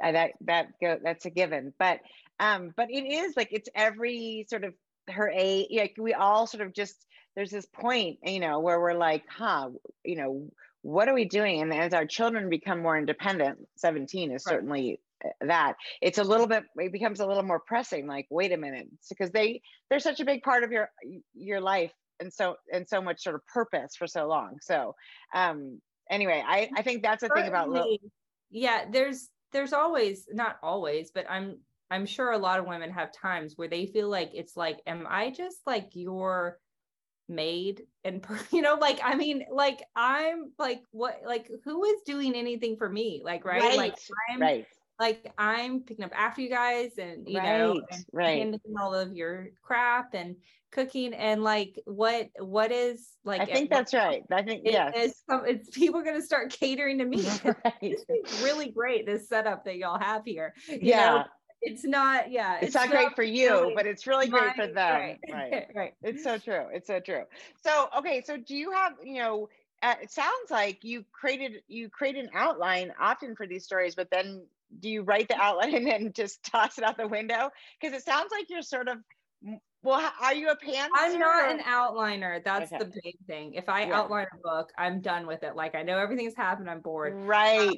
[0.01, 1.73] I, that that go, that's a given.
[1.77, 1.99] But
[2.39, 4.73] um, but it is like it's every sort of
[5.09, 8.93] her age, like we all sort of just there's this point, you know, where we're
[8.93, 9.69] like, huh,
[10.03, 10.49] you know,
[10.81, 11.61] what are we doing?
[11.61, 14.53] And as our children become more independent, 17 is right.
[14.53, 18.53] certainly uh, that it's a little bit it becomes a little more pressing like wait
[18.53, 20.89] a minute because they they're such a big part of your
[21.33, 24.95] your life and so and so much sort of purpose for so long so
[25.33, 27.85] um anyway i i think that's the thing about love.
[28.49, 31.57] yeah there's there's always not always but i'm
[31.91, 35.05] i'm sure a lot of women have times where they feel like it's like am
[35.09, 36.59] i just like your
[37.29, 42.35] maid and you know like i mean like i'm like what like who is doing
[42.35, 43.77] anything for me like right, right.
[43.77, 43.95] like
[44.31, 44.65] i'm right
[44.99, 48.59] like I'm picking up after you guys and you right, know and right.
[48.79, 50.35] all of your crap and
[50.71, 54.23] cooking and like what what is like I think that's right.
[54.31, 54.91] I think yeah.
[54.93, 57.25] It's, it's people are gonna start catering to me.
[57.43, 57.73] Right.
[57.81, 60.53] It's really great this setup that y'all have here.
[60.67, 61.05] You yeah.
[61.05, 61.23] Know,
[61.61, 64.67] it's not yeah it's, it's not great for you really but it's really great for
[64.67, 65.19] them right.
[65.31, 67.23] right right it's so true it's so true
[67.63, 69.49] so okay so do you have you know
[69.81, 74.09] uh, it sounds like you created you create an outline often for these stories but
[74.11, 74.41] then
[74.79, 77.49] do you write the outline and then just toss it out the window?
[77.79, 78.97] Because it sounds like you're sort of
[79.81, 80.89] well, are you a pantser?
[80.93, 82.43] I'm not an outliner.
[82.43, 82.83] That's okay.
[82.83, 83.53] the big thing.
[83.53, 83.97] If I yeah.
[83.97, 85.55] outline a book, I'm done with it.
[85.55, 87.13] Like I know everything's happened, I'm bored.
[87.15, 87.69] Right.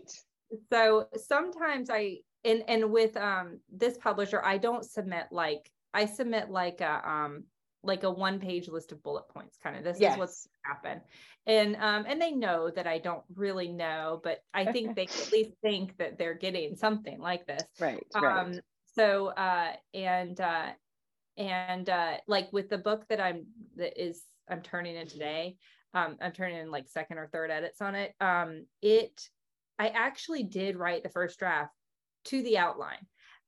[0.52, 6.06] Um, so sometimes I and and with um this publisher, I don't submit like I
[6.06, 7.44] submit like a um
[7.84, 10.14] like a one page list of bullet points kind of this yes.
[10.14, 11.02] is what's happen
[11.48, 15.32] and um and they know that i don't really know but i think they at
[15.32, 18.60] least think that they're getting something like this right um right.
[18.96, 20.70] so uh and uh
[21.38, 25.56] and uh like with the book that i'm that is i'm turning in today
[25.94, 29.28] um i'm turning in like second or third edits on it um it
[29.80, 31.74] i actually did write the first draft
[32.26, 33.06] to the outline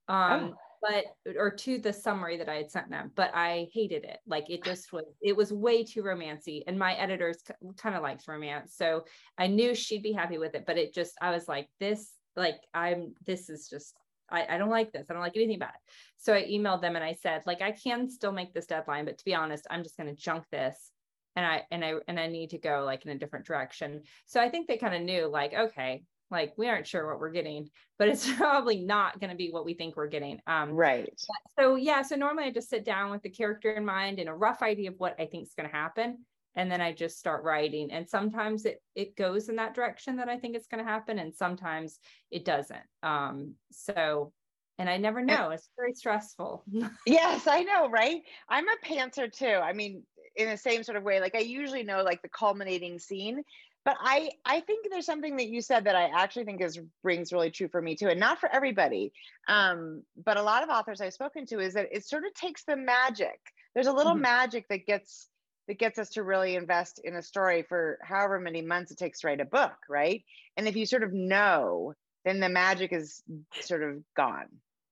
[0.07, 1.05] um oh but
[1.37, 4.19] or to the summary that I had sent them, but I hated it.
[4.27, 6.61] Like it just was, it was way too romancy.
[6.67, 7.41] And my editors
[7.77, 8.75] kind of likes romance.
[8.75, 9.05] So
[9.37, 12.59] I knew she'd be happy with it, but it just, I was like, this, like,
[12.73, 13.95] I'm, this is just,
[14.29, 15.07] I, I don't like this.
[15.09, 15.93] I don't like anything about it.
[16.17, 19.17] So I emailed them and I said, like, I can still make this deadline, but
[19.17, 20.91] to be honest, I'm just going to junk this
[21.35, 24.03] and I and I and I need to go like in a different direction.
[24.27, 27.31] So I think they kind of knew like okay, like we aren't sure what we're
[27.31, 31.09] getting but it's probably not going to be what we think we're getting um, right.
[31.57, 34.33] so yeah so normally i just sit down with the character in mind and a
[34.33, 36.17] rough idea of what i think is going to happen
[36.55, 40.29] and then i just start writing and sometimes it it goes in that direction that
[40.29, 41.99] i think it's going to happen and sometimes
[42.31, 44.33] it doesn't um, so
[44.79, 46.63] and i never know it's very stressful.
[47.05, 48.21] Yes i know right?
[48.49, 50.03] I'm a pantser too i mean
[50.35, 53.43] in the same sort of way like i usually know like the culminating scene
[53.85, 57.31] but i i think there's something that you said that i actually think is rings
[57.33, 59.11] really true for me too and not for everybody.
[59.47, 62.63] Um, but a lot of authors i've spoken to is that it sort of takes
[62.63, 63.39] the magic.
[63.73, 64.21] There's a little mm-hmm.
[64.21, 65.27] magic that gets
[65.67, 69.21] that gets us to really invest in a story for however many months it takes
[69.21, 70.23] to write a book right?
[70.57, 71.93] And if you sort of know
[72.25, 73.21] then the magic is
[73.61, 74.47] sort of gone.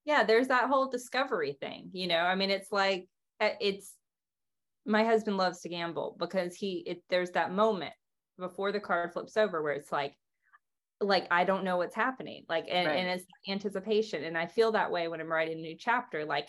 [0.06, 2.20] Yeah there's that whole discovery thing you know?
[2.20, 3.08] I mean it's like
[3.40, 3.94] uh, it's
[4.86, 7.94] my husband loves to gamble because he it, there's that moment
[8.42, 10.16] before the card flips over where it's like
[11.00, 12.44] like I don't know what's happening.
[12.48, 12.98] Like and, right.
[12.98, 14.24] and it's anticipation.
[14.24, 16.26] And I feel that way when I'm writing a new chapter.
[16.26, 16.48] Like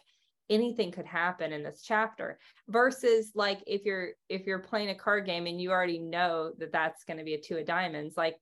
[0.51, 5.25] anything could happen in this chapter versus like if you're if you're playing a card
[5.25, 8.37] game and you already know that that's going to be a two of diamonds like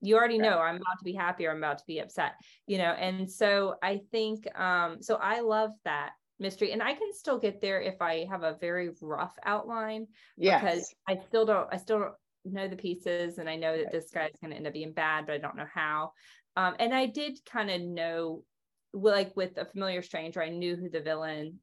[0.00, 2.34] you already know i'm about to be happy or i'm about to be upset
[2.66, 7.12] you know and so i think um so i love that mystery and i can
[7.12, 10.60] still get there if i have a very rough outline yes.
[10.60, 12.14] because i still don't i still don't
[12.52, 15.26] know the pieces and I know that this guy's going to end up being bad,
[15.26, 16.12] but I don't know how.
[16.56, 18.42] Um, and I did kind of know,
[18.92, 21.58] like with a familiar stranger, I knew who the villain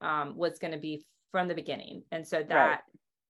[0.00, 2.02] um, was going to be from the beginning.
[2.12, 2.78] And so that, right.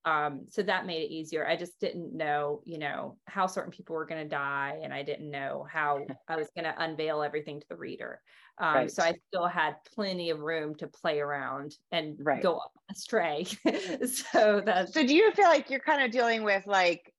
[0.07, 1.47] Um, so that made it easier.
[1.47, 4.79] I just didn't know, you know, how certain people were going to die.
[4.83, 8.21] And I didn't know how I was going to unveil everything to the reader.
[8.59, 8.91] Um, right.
[8.91, 12.41] So I still had plenty of room to play around and right.
[12.41, 13.45] go astray.
[14.07, 14.95] so that's.
[14.95, 17.13] So do you feel like you're kind of dealing with like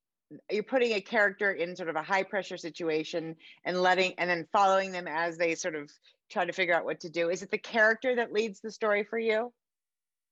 [0.50, 4.46] you're putting a character in sort of a high pressure situation and letting and then
[4.52, 5.90] following them as they sort of
[6.30, 7.28] try to figure out what to do?
[7.28, 9.52] Is it the character that leads the story for you?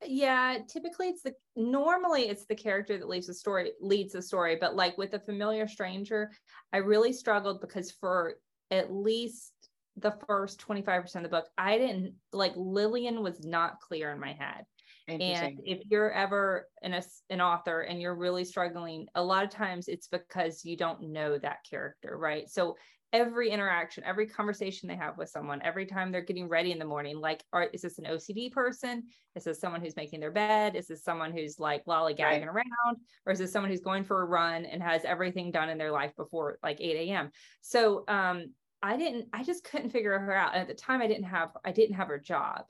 [0.05, 4.57] Yeah typically it's the normally it's the character that leads the story leads the story
[4.61, 6.31] but like with a familiar stranger
[6.73, 8.35] i really struggled because for
[8.71, 9.53] at least
[9.97, 14.33] the first 25% of the book, I didn't like Lillian was not clear in my
[14.33, 14.65] head.
[15.09, 19.51] And if you're ever in a, an author and you're really struggling, a lot of
[19.51, 22.49] times it's because you don't know that character, right?
[22.51, 22.77] So
[23.12, 26.85] every interaction, every conversation they have with someone, every time they're getting ready in the
[26.85, 29.05] morning, like, are, is this an OCD person?
[29.35, 30.77] Is this someone who's making their bed?
[30.77, 32.47] Is this someone who's like lollygagging right.
[32.47, 32.97] around?
[33.25, 35.92] Or is this someone who's going for a run and has everything done in their
[35.92, 37.31] life before like 8 a.m.?
[37.61, 40.55] So um, I didn't, I just couldn't figure her out.
[40.55, 42.62] And at the time I didn't have, I didn't have her job.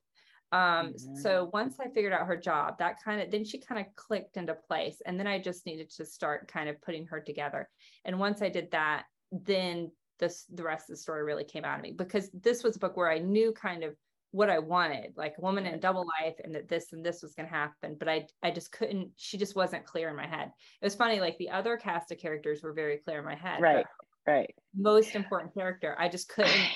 [0.52, 1.16] Um, mm-hmm.
[1.16, 4.36] so once I figured out her job, that kind of, then she kind of clicked
[4.36, 5.02] into place.
[5.04, 7.68] And then I just needed to start kind of putting her together.
[8.04, 11.78] And once I did that, then this, the rest of the story really came out
[11.78, 13.94] of me because this was a book where I knew kind of
[14.32, 17.22] what I wanted, like a woman in a double life, and that this and this
[17.22, 17.96] was going to happen.
[17.98, 19.10] But I, I just couldn't.
[19.16, 20.50] She just wasn't clear in my head.
[20.80, 21.20] It was funny.
[21.20, 23.60] Like the other cast of characters were very clear in my head.
[23.60, 23.86] Right.
[24.26, 24.54] Right.
[24.76, 26.68] Most important character, I just couldn't.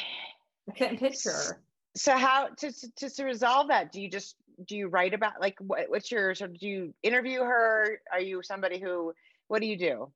[0.68, 1.30] I couldn't picture.
[1.30, 1.60] Her.
[1.96, 3.92] So how to, to to resolve that?
[3.92, 6.94] Do you just do you write about like what, what's your sort of do you
[7.02, 8.00] interview her?
[8.12, 9.12] Are you somebody who
[9.48, 10.12] what do you do?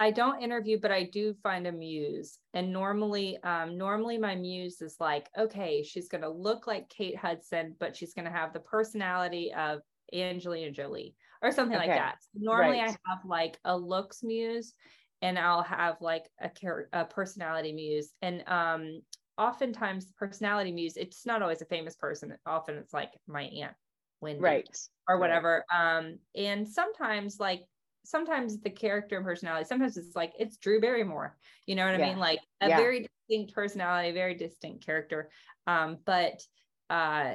[0.00, 2.38] I don't interview, but I do find a muse.
[2.54, 7.16] And normally, um, normally my muse is like, okay, she's going to look like Kate
[7.16, 9.80] Hudson, but she's going to have the personality of
[10.12, 11.88] Angelina Jolie or something okay.
[11.88, 12.16] like that.
[12.20, 12.90] So normally, right.
[12.90, 14.74] I have like a looks muse,
[15.20, 18.12] and I'll have like a, char- a personality muse.
[18.22, 19.00] And um,
[19.36, 22.34] oftentimes, the personality muse, it's not always a famous person.
[22.46, 23.74] Often, it's like my aunt
[24.20, 25.64] Wendy, right, or whatever.
[25.72, 25.98] Right.
[25.98, 27.62] Um, and sometimes, like
[28.08, 31.36] sometimes the character and personality, sometimes it's like it's Drew Barrymore.
[31.66, 32.06] You know what yeah.
[32.06, 32.18] I mean?
[32.18, 32.76] Like a yeah.
[32.76, 35.30] very distinct personality, very distinct character.
[35.66, 36.42] Um, but
[36.88, 37.34] uh,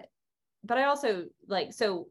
[0.64, 2.08] but I also like so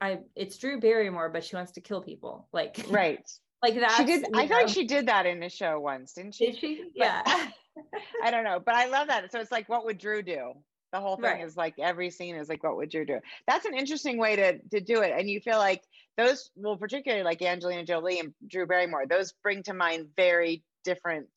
[0.00, 2.48] I it's Drew Barrymore, but she wants to kill people.
[2.52, 3.28] Like right.
[3.62, 3.96] like that.
[3.96, 6.46] She did I feel like she did that in the show once, didn't she?
[6.46, 6.84] Did she?
[6.94, 7.22] Yeah.
[8.22, 8.60] I don't know.
[8.64, 9.30] But I love that.
[9.32, 10.52] So it's like what would Drew do?
[10.92, 11.44] The whole thing right.
[11.44, 13.18] is like every scene is like, what would Drew do?
[13.48, 15.12] That's an interesting way to to do it.
[15.16, 15.82] And you feel like
[16.16, 21.28] those, well, particularly like Angelina Jolie and Drew Barrymore, those bring to mind very different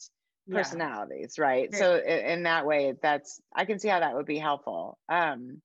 [0.50, 1.44] personalities, yeah.
[1.44, 1.76] right?
[1.76, 4.98] So in that way, that's I can see how that would be helpful.
[5.10, 5.62] Um,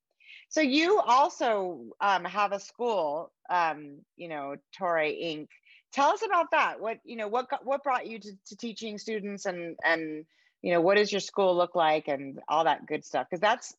[0.48, 5.48] so you also um, have a school, um, you know, Torre Inc.
[5.92, 6.80] Tell us about that.
[6.80, 10.24] What you know, what what brought you to, to teaching students and and
[10.64, 13.74] you know what does your school look like and all that good stuff because that's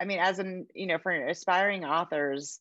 [0.00, 2.60] i mean as an you know for aspiring authors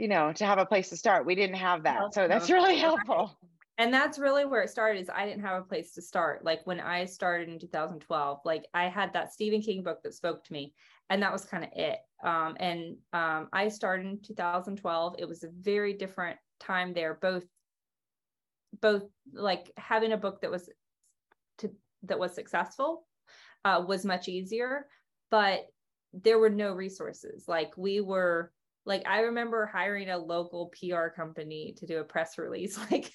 [0.00, 1.26] you know to have a place to start.
[1.26, 2.14] We didn't have that.
[2.14, 3.36] So that's really helpful.
[3.78, 6.44] And that's really where it started is i didn't have a place to start.
[6.44, 10.44] Like when i started in 2012 like i had that stephen king book that spoke
[10.44, 10.74] to me
[11.08, 11.98] and that was kind of it.
[12.22, 17.44] Um, and um, i started in 2012 it was a very different time there both
[18.82, 20.68] both like having a book that was
[21.58, 21.70] to
[22.02, 23.06] that was successful
[23.64, 24.86] uh, was much easier,
[25.30, 25.66] but
[26.12, 27.44] there were no resources.
[27.46, 28.52] Like we were,
[28.86, 32.78] like I remember hiring a local PR company to do a press release.
[32.90, 33.12] Like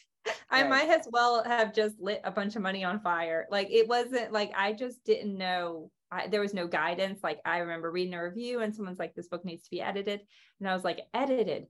[0.49, 0.69] I right.
[0.69, 3.45] might as well have just lit a bunch of money on fire.
[3.51, 5.91] Like it wasn't like I just didn't know.
[6.12, 7.19] I, there was no guidance.
[7.23, 10.21] Like I remember reading a review and someone's like, "This book needs to be edited,"
[10.60, 11.65] and I was like, "Edited?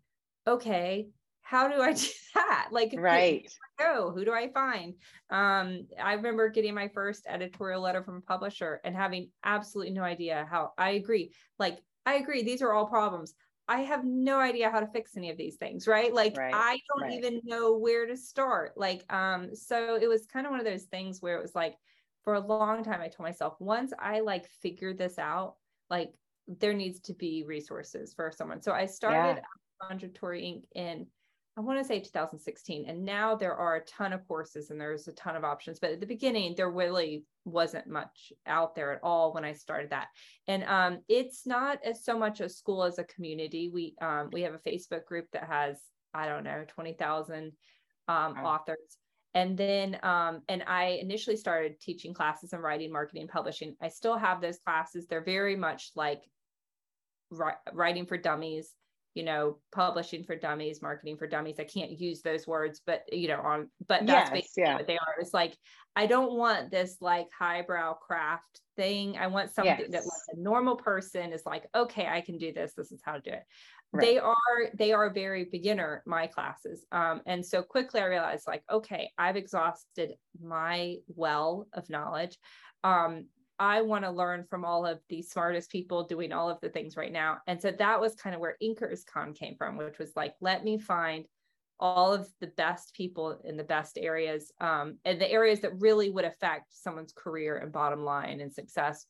[0.47, 1.07] Okay,
[1.45, 2.69] how do I do that?
[2.71, 3.49] Like, right.
[3.77, 4.11] Who go?
[4.11, 4.95] Who do I find?
[5.29, 10.01] Um, I remember getting my first editorial letter from a publisher and having absolutely no
[10.01, 11.33] idea how I agree.
[11.59, 13.33] Like, I agree, these are all problems.
[13.67, 16.13] I have no idea how to fix any of these things, right?
[16.13, 17.13] Like right, I don't right.
[17.13, 18.73] even know where to start.
[18.77, 21.75] Like, um, so it was kind of one of those things where it was like,
[22.23, 25.55] for a long time, I told myself, once I like figure this out,
[25.89, 26.11] like
[26.47, 28.61] there needs to be resources for someone.
[28.61, 29.41] So I started
[29.81, 29.95] yeah.
[29.95, 30.63] Inc.
[30.73, 31.07] in
[31.57, 32.85] I want to say 2016.
[32.87, 35.79] And now there are a ton of courses and there's a ton of options.
[35.79, 39.91] But at the beginning, there really wasn't much out there at all when I started
[39.91, 40.07] that.
[40.47, 43.71] And um, it's not as so much a school as a community.
[43.73, 45.79] We um, we have a Facebook group that has
[46.13, 47.53] I don't know 20,000
[48.07, 48.97] um, authors.
[49.33, 53.75] And then um, and I initially started teaching classes in writing, marketing, publishing.
[53.81, 55.07] I still have those classes.
[55.07, 56.21] They're very much like
[57.73, 58.73] writing for dummies
[59.15, 61.55] you know, publishing for dummies, marketing for dummies.
[61.57, 64.75] I can't use those words, but you know, on but that's yes, basically yeah.
[64.75, 65.15] what they are.
[65.19, 65.55] It's like
[65.95, 69.17] I don't want this like highbrow craft thing.
[69.17, 69.91] I want something yes.
[69.91, 72.73] that like a normal person is like, okay, I can do this.
[72.75, 73.43] This is how to do it.
[73.93, 74.05] Right.
[74.05, 74.35] They are
[74.73, 79.37] they are very beginner my classes, um, and so quickly I realized like, okay, I've
[79.37, 80.11] exhausted
[80.43, 82.37] my well of knowledge.
[82.83, 83.27] Um,
[83.59, 86.97] I want to learn from all of the smartest people doing all of the things
[86.97, 87.37] right now.
[87.47, 90.63] And so that was kind of where Inkers Con came from, which was like, let
[90.63, 91.25] me find
[91.79, 96.09] all of the best people in the best areas um, and the areas that really
[96.09, 99.05] would affect someone's career and bottom line and success.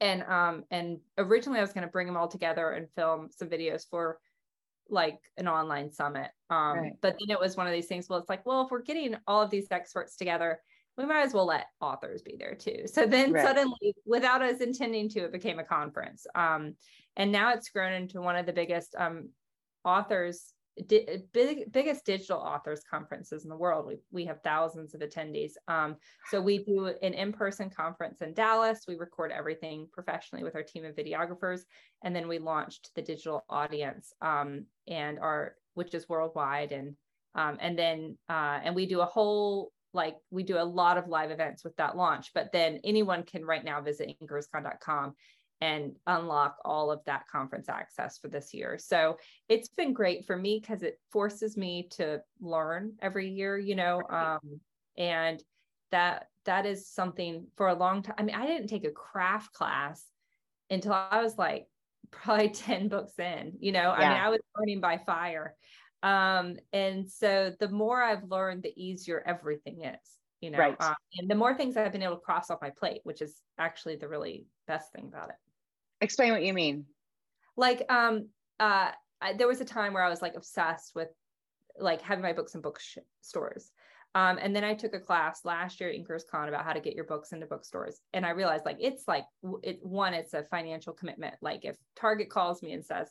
[0.00, 3.48] And um, and originally I was going to bring them all together and film some
[3.48, 4.18] videos for
[4.88, 6.30] like an online summit.
[6.48, 6.92] Um, right.
[7.00, 8.08] But then it was one of these things.
[8.08, 10.60] Well, it's like, well, if we're getting all of these experts together,
[10.96, 12.82] we might as well let authors be there too.
[12.86, 13.44] So then right.
[13.44, 16.26] suddenly, without us intending to, it became a conference.
[16.34, 16.74] Um,
[17.16, 19.30] and now it's grown into one of the biggest um,
[19.84, 20.52] authors,
[20.86, 23.86] di- big, biggest digital authors conferences in the world.
[23.86, 25.52] We, we have thousands of attendees.
[25.68, 25.96] Um,
[26.30, 28.80] so we do an in-person conference in Dallas.
[28.86, 31.60] We record everything professionally with our team of videographers.
[32.04, 36.72] And then we launched the digital audience um, and our, which is worldwide.
[36.72, 36.96] And
[37.34, 41.08] um, and then uh, and we do a whole like we do a lot of
[41.08, 45.14] live events with that launch but then anyone can right now visit inkerscon.com
[45.60, 48.78] and unlock all of that conference access for this year.
[48.78, 53.74] So it's been great for me because it forces me to learn every year, you
[53.74, 54.60] know, um,
[54.96, 55.42] and
[55.90, 58.14] that that is something for a long time.
[58.16, 60.02] I mean, I didn't take a craft class
[60.70, 61.66] until I was like
[62.10, 63.92] probably 10 books in, you know, yeah.
[63.92, 65.54] I mean, I was learning by fire.
[66.02, 69.98] Um, and so the more I've learned, the easier everything is,
[70.40, 70.76] you know, right.
[70.80, 73.36] um, and the more things I've been able to cross off my plate, which is
[73.58, 75.36] actually the really best thing about it.
[76.00, 76.86] Explain what you mean.
[77.56, 81.08] Like, um, uh, I, there was a time where I was like obsessed with
[81.78, 83.70] like having my books in bookstores.
[84.14, 86.80] Um, and then I took a class last year at Inkers Con about how to
[86.80, 88.00] get your books into bookstores.
[88.12, 89.24] And I realized like it's like
[89.62, 91.34] it one, it's a financial commitment.
[91.40, 93.08] Like if Target calls me and says,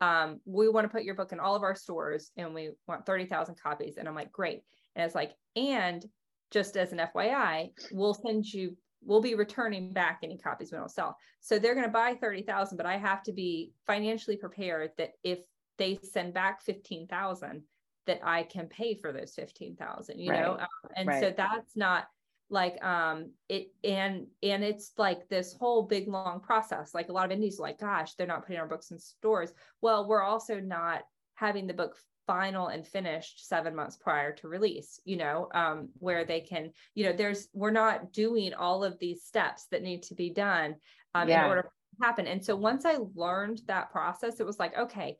[0.00, 3.06] um, we want to put your book in all of our stores and we want
[3.06, 3.96] 30,000 copies.
[3.96, 4.62] And I'm like, great.
[4.96, 6.04] And it's like, and
[6.50, 10.90] just as an FYI, we'll send you, we'll be returning back any copies we don't
[10.90, 11.16] sell.
[11.40, 15.40] So they're going to buy 30,000, but I have to be financially prepared that if
[15.78, 17.62] they send back 15,000,
[18.06, 20.40] that I can pay for those 15,000, you right.
[20.40, 20.52] know?
[20.54, 21.22] Um, and right.
[21.22, 22.06] so that's not
[22.50, 26.92] like um it and and it's like this whole big long process.
[26.94, 29.52] Like a lot of indies like gosh they're not putting our books in stores.
[29.80, 31.02] Well we're also not
[31.34, 36.24] having the book final and finished seven months prior to release you know um, where
[36.24, 40.14] they can you know there's we're not doing all of these steps that need to
[40.14, 40.74] be done
[41.14, 41.44] um, yeah.
[41.44, 41.68] in order to
[42.04, 42.26] happen.
[42.26, 45.16] And so once i learned that process it was like okay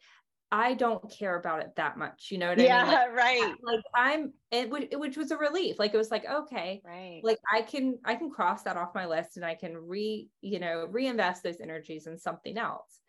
[0.52, 2.28] I don't care about it that much.
[2.30, 2.92] You know what yeah, I mean?
[2.92, 3.54] Like, right.
[3.62, 5.78] Like I'm it would which was a relief.
[5.78, 7.20] Like it was like, okay, right.
[7.22, 10.58] Like I can I can cross that off my list and I can re, you
[10.58, 13.00] know, reinvest those energies in something else.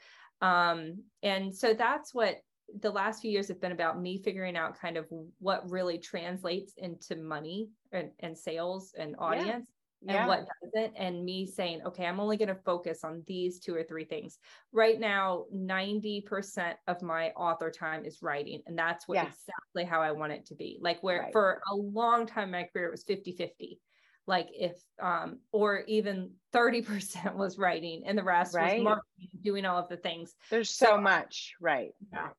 [0.42, 2.38] Um, and so that's what
[2.80, 5.06] the last few years have been about me figuring out kind of
[5.40, 9.68] what really translates into money and, and sales and audience
[10.08, 10.28] and yeah.
[10.28, 13.84] what doesn't and me saying okay i'm only going to focus on these two or
[13.84, 14.40] three things
[14.72, 19.26] right now 90% of my author time is writing and that's what yeah.
[19.28, 21.32] exactly how i want it to be like where right.
[21.32, 23.80] for a long time in my career it was 50 50
[24.28, 28.78] like if um or even 30% was writing and the rest right.
[28.78, 32.30] was marketing doing all of the things there's so, so much right yeah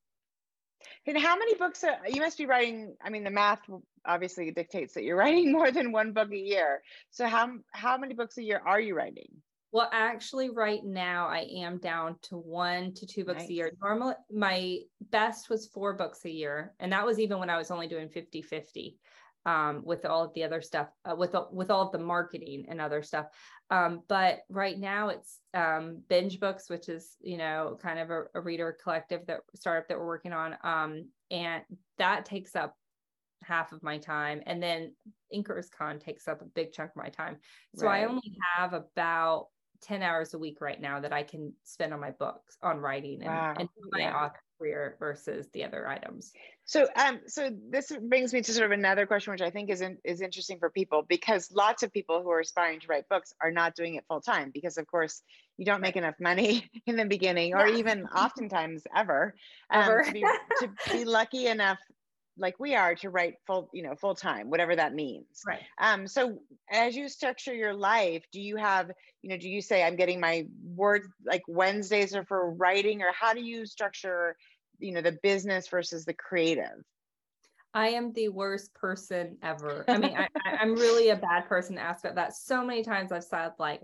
[1.07, 2.97] and how many books are, you must be writing?
[3.03, 3.61] I mean, the math
[4.05, 6.83] obviously dictates that you're writing more than one book a year.
[7.11, 9.31] So how how many books a year are you writing?
[9.73, 13.49] Well, actually, right now I am down to one to two books nice.
[13.49, 13.73] a year.
[13.83, 14.79] Normally, my
[15.11, 18.11] best was four books a year, and that was even when I was only doing
[18.11, 18.99] 50 50
[19.47, 22.83] um, with all of the other stuff, uh, with with all of the marketing and
[22.83, 23.27] other stuff.
[23.71, 28.25] Um, but right now it's um, binge books, which is you know kind of a,
[28.35, 31.63] a, reader collective that startup that we're working on, um, and
[31.97, 32.77] that takes up
[33.43, 34.93] half of my time, and then
[35.35, 37.37] Inkers Con takes up a big chunk of my time.
[37.77, 38.03] So right.
[38.03, 39.49] I only have about
[39.83, 43.23] 10 hours a week right now that I can spend on my books on writing
[43.23, 43.55] and, wow.
[43.59, 44.17] and my yeah.
[44.17, 46.33] author career versus the other items.
[46.65, 49.81] So um so this brings me to sort of another question which I think is
[49.81, 53.35] in, is interesting for people because lots of people who are aspiring to write books
[53.43, 55.23] are not doing it full time because of course
[55.59, 59.35] you don't make enough money in the beginning or even oftentimes ever,
[59.71, 60.05] um, ever.
[60.05, 60.25] to, be,
[60.61, 61.79] to be lucky enough
[62.43, 66.07] like we are to write full you know full time whatever that means right um
[66.07, 66.39] so
[66.71, 68.91] as you structure your life do you have
[69.23, 73.13] you know do you say i'm getting my words like wednesdays are for writing or
[73.19, 74.37] how do you structure
[74.79, 76.85] you know the business versus the creative
[77.75, 79.87] I am the worst person ever.
[79.89, 80.29] I mean, I,
[80.61, 82.37] am really a bad person to ask about that.
[82.37, 83.81] So many times I've said, like,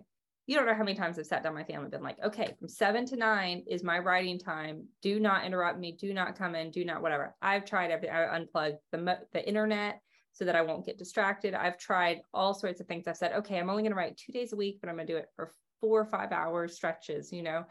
[0.49, 2.55] you don't know how many times I've sat down my family and been like, okay,
[2.59, 4.87] from seven to nine is my writing time.
[5.03, 5.93] Do not interrupt me.
[5.93, 6.71] Do not come in.
[6.71, 7.37] Do not whatever.
[7.43, 8.17] I've tried everything.
[8.17, 10.01] I unplugged the the internet
[10.33, 11.53] so that I won't get distracted.
[11.53, 13.07] I've tried all sorts of things.
[13.07, 15.07] I've said, okay, I'm only going to write two days a week, but I'm going
[15.07, 17.31] to do it for four or five hour stretches.
[17.31, 17.65] You know,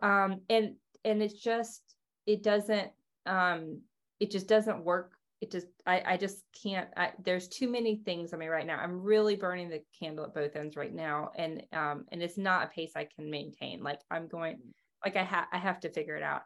[0.00, 1.82] um, and and it's just
[2.24, 2.92] it doesn't
[3.26, 3.80] um,
[4.20, 5.10] it just doesn't work
[5.42, 8.78] it just I, I just can't I, there's too many things on me right now.
[8.78, 11.32] I'm really burning the candle at both ends right now.
[11.36, 13.82] And um and it's not a pace i can maintain.
[13.82, 14.58] Like i'm going
[15.04, 16.42] like i have i have to figure it out.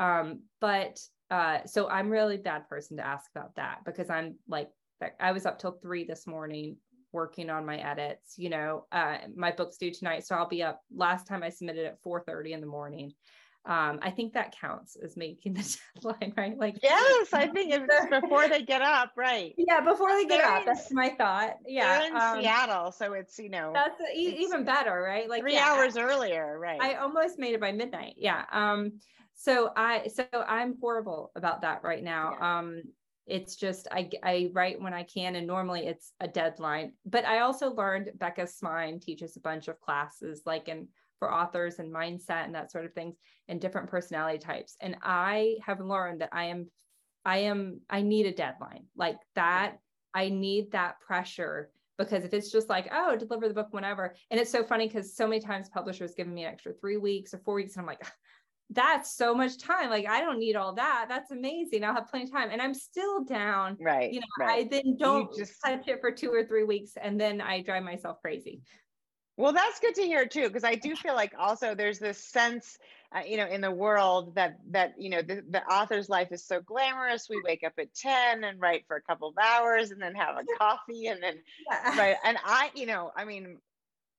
[0.00, 0.98] Um but
[1.30, 4.68] uh so i'm really bad person to ask about that because i'm like
[5.20, 6.76] i was up till three this morning
[7.12, 10.26] working on my edits you know uh my book's due tonight.
[10.26, 13.12] So i'll be up last time i submitted at 4 30 in the morning
[13.66, 16.58] um, I think that counts as making the deadline, right?
[16.58, 19.54] Like yes, I think it's before they get up, right?
[19.58, 20.60] Yeah, before they get they're up.
[20.60, 21.56] In, that's my thought.
[21.66, 25.28] Yeah, in um, Seattle, so it's you know that's even better, right?
[25.28, 26.80] Like three yeah, hours earlier, right?
[26.80, 28.14] I almost made it by midnight.
[28.16, 28.44] Yeah.
[28.50, 29.00] Um.
[29.34, 32.36] So I so I'm horrible about that right now.
[32.40, 32.58] Yeah.
[32.58, 32.82] Um.
[33.26, 36.92] It's just I I write when I can, and normally it's a deadline.
[37.04, 40.88] But I also learned Becca Syme teaches a bunch of classes, like in
[41.20, 43.14] for authors and mindset and that sort of things
[43.46, 44.76] and different personality types.
[44.80, 46.68] And I have learned that I am,
[47.24, 49.78] I am, I need a deadline like that.
[50.12, 54.16] I need that pressure because if it's just like, oh, deliver the book whenever.
[54.30, 57.34] And it's so funny because so many times publishers give me an extra three weeks
[57.34, 57.74] or four weeks.
[57.74, 58.02] And I'm like,
[58.70, 59.90] that's so much time.
[59.90, 61.06] Like I don't need all that.
[61.08, 61.84] That's amazing.
[61.84, 62.50] I'll have plenty of time.
[62.50, 63.76] And I'm still down.
[63.80, 64.12] Right.
[64.12, 64.64] You know, right.
[64.64, 67.82] I then don't just touch it for two or three weeks and then I drive
[67.82, 68.62] myself crazy.
[69.40, 72.78] Well, that's good to hear too, because I do feel like also there's this sense,
[73.16, 76.44] uh, you know, in the world that that you know the, the author's life is
[76.44, 77.26] so glamorous.
[77.28, 80.36] We wake up at ten and write for a couple of hours, and then have
[80.36, 81.38] a coffee, and then
[81.70, 81.98] yeah.
[81.98, 82.16] right.
[82.22, 83.56] And I, you know, I mean,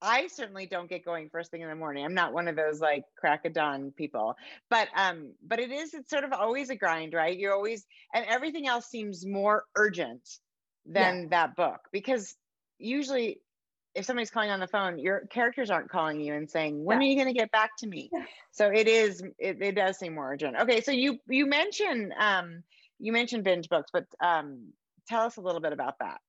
[0.01, 2.03] I certainly don't get going first thing in the morning.
[2.03, 4.35] I'm not one of those like crack a dawn people.
[4.71, 7.37] But um, but it is it's sort of always a grind, right?
[7.37, 10.27] You're always and everything else seems more urgent
[10.87, 11.27] than yeah.
[11.29, 12.35] that book because
[12.79, 13.39] usually
[13.93, 17.07] if somebody's calling on the phone, your characters aren't calling you and saying, "When yeah.
[17.07, 18.25] are you going to get back to me?" Yeah.
[18.51, 20.57] So it is it, it does seem more urgent.
[20.57, 22.63] Okay, so you you mentioned um
[22.99, 24.73] you mentioned binge books, but um
[25.07, 26.19] tell us a little bit about that.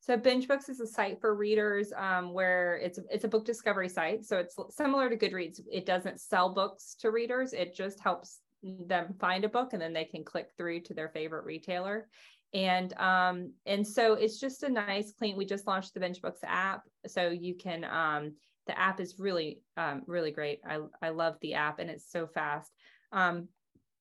[0.00, 3.88] So binge books is a site for readers um, where it's it's a book discovery
[3.88, 4.26] site.
[4.26, 5.60] So it's similar to Goodreads.
[5.72, 7.54] It doesn't sell books to readers.
[7.54, 11.08] It just helps them find a book and then they can click through to their
[11.08, 12.08] favorite retailer.
[12.54, 15.36] And um, and so it's just a nice clean.
[15.36, 17.84] We just launched the BingeBooks app, so you can.
[17.84, 18.34] Um,
[18.66, 20.60] the app is really um, really great.
[20.66, 22.70] I I love the app and it's so fast.
[23.12, 23.48] Um,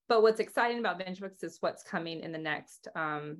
[0.08, 3.38] but what's exciting about BingeBooks is what's coming in the next um,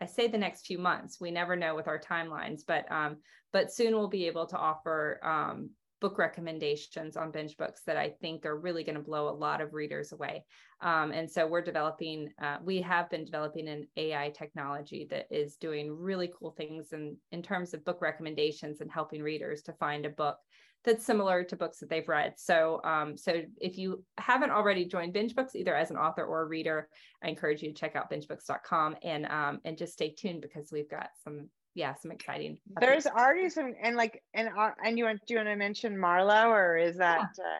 [0.00, 1.20] I say the next few months.
[1.20, 3.18] We never know with our timelines, but um,
[3.52, 5.70] but soon we'll be able to offer um,
[6.00, 9.60] book recommendations on binge books that I think are really going to blow a lot
[9.60, 10.44] of readers away.
[10.80, 15.56] Um, and so we're developing, uh, we have been developing an AI technology that is
[15.56, 20.06] doing really cool things in, in terms of book recommendations and helping readers to find
[20.06, 20.38] a book
[20.84, 22.34] that's similar to books that they've read.
[22.36, 26.42] So, um, so if you haven't already joined Binge Books either as an author or
[26.42, 26.88] a reader,
[27.22, 30.88] I encourage you to check out BingeBooks.com and um, and just stay tuned because we've
[30.88, 31.48] got some
[31.78, 32.58] yeah some exciting.
[32.80, 35.96] There's already some and like and uh, and you want do you want to mention
[35.96, 37.30] Marlowe or is that?
[37.38, 37.44] Yeah.
[37.44, 37.58] Uh,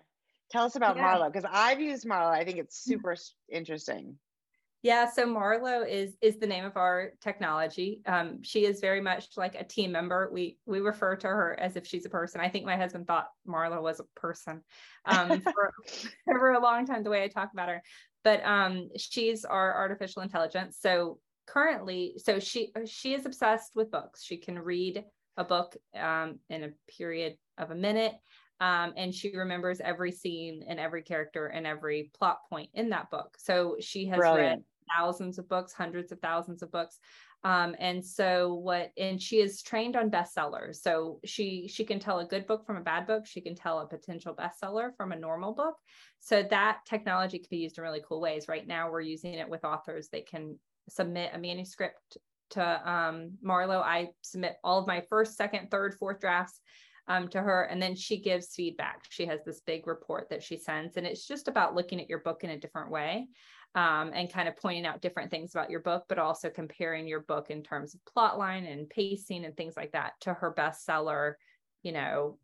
[0.51, 1.03] tell us about yeah.
[1.03, 2.33] Marlowe because I've used Marlowe.
[2.33, 2.95] I think it's mm-hmm.
[2.95, 3.17] super
[3.49, 4.17] interesting.
[4.83, 8.01] Yeah, so Marlowe is is the name of our technology.
[8.07, 10.31] Um, she is very much like a team member.
[10.33, 12.41] We we refer to her as if she's a person.
[12.41, 14.63] I think my husband thought Marlowe was a person
[15.05, 15.73] um, for,
[16.27, 17.03] for a long time.
[17.03, 17.83] The way I talk about her,
[18.25, 20.79] but um, she's our artificial intelligence.
[20.81, 21.19] So
[21.53, 24.23] currently, so she she is obsessed with books.
[24.23, 25.05] She can read
[25.37, 28.15] a book um, in a period of a minute.
[28.61, 33.09] Um, and she remembers every scene and every character and every plot point in that
[33.09, 33.37] book.
[33.39, 34.59] So she has Brilliant.
[34.59, 34.65] read
[34.97, 36.99] thousands of books, hundreds of thousands of books.
[37.45, 42.19] Um, and so what and she is trained on bestsellers so she she can tell
[42.19, 45.17] a good book from a bad book she can tell a potential bestseller from a
[45.17, 45.77] normal book
[46.19, 49.49] so that technology can be used in really cool ways right now we're using it
[49.49, 50.59] with authors they can
[50.89, 52.19] submit a manuscript
[52.51, 56.61] to um, marlowe i submit all of my first second third fourth drafts
[57.09, 60.57] um, to her and then she gives feedback she has this big report that she
[60.57, 63.27] sends and it's just about looking at your book in a different way
[63.75, 67.21] um, and kind of pointing out different things about your book, but also comparing your
[67.21, 71.35] book in terms of plot line and pacing and things like that to her bestseller,
[71.83, 72.39] you know,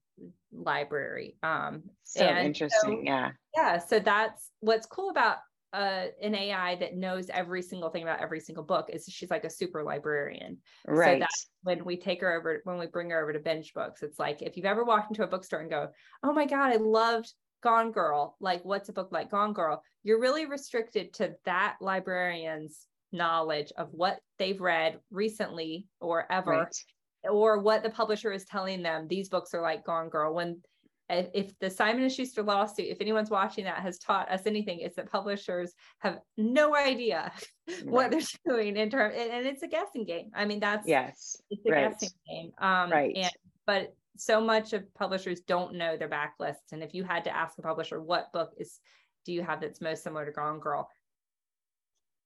[0.53, 1.36] library.
[1.42, 3.01] Um, so interesting.
[3.01, 3.30] So, yeah.
[3.57, 3.78] Yeah.
[3.78, 5.38] So that's what's cool about
[5.75, 9.45] uh, an AI that knows every single thing about every single book is she's like
[9.45, 10.57] a super librarian.
[10.87, 11.16] Right.
[11.16, 11.31] So that
[11.62, 14.57] when we take her over, when we bring her over to BingeBooks, it's like if
[14.57, 15.89] you've ever walked into a bookstore and go,
[16.22, 17.33] "Oh my god, I loved
[17.64, 22.87] Gone Girl, like what's a book like Gone Girl, you're really restricted to that librarian's
[23.11, 27.33] knowledge of what they've read recently or ever, right.
[27.33, 29.09] or what the publisher is telling them.
[29.09, 30.35] These books are like Gone Girl.
[30.35, 30.61] When
[31.09, 34.96] if the Simon and Schuster lawsuit, if anyone's watching that has taught us anything, it's
[34.96, 37.32] that publishers have no idea
[37.68, 37.84] right.
[37.86, 40.30] what they're doing in terms, and it's a guessing game.
[40.34, 41.90] I mean, that's yes, it's a right.
[41.90, 42.52] guessing game.
[42.59, 43.14] Um, right.
[43.16, 43.32] And,
[43.66, 46.72] but so much of publishers don't know their backlists.
[46.72, 48.78] And if you had to ask a publisher what book is
[49.24, 50.88] do you have that's most similar to Gone Girl,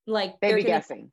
[0.06, 1.10] like they'd be gonna, guessing.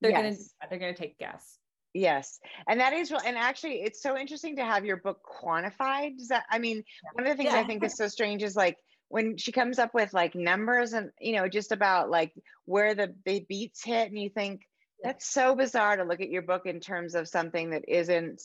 [0.00, 0.52] They're yes.
[0.60, 1.58] gonna they're gonna take guess.
[1.94, 2.38] Yes.
[2.68, 3.20] And that is real.
[3.24, 6.18] And actually it's so interesting to have your book quantified.
[6.18, 7.60] Does that I mean, one of the things yeah.
[7.60, 8.76] I think is so strange is like
[9.08, 12.32] when she comes up with like numbers and you know, just about like
[12.66, 14.62] where the, the beats hit and you think
[15.02, 18.42] that's so bizarre to look at your book in terms of something that isn't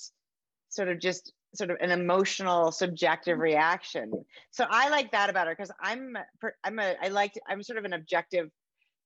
[0.70, 3.44] sort of just sort of an emotional subjective mm-hmm.
[3.44, 6.18] reaction so i like that about her because i'm
[6.64, 8.50] i'm a i like i'm sort of an objective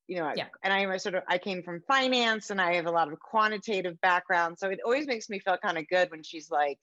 [0.08, 0.47] you know yeah.
[0.64, 3.20] and i'm a sort of i came from finance and i have a lot of
[3.20, 6.80] quantitative background so it always makes me feel kind of good when she's like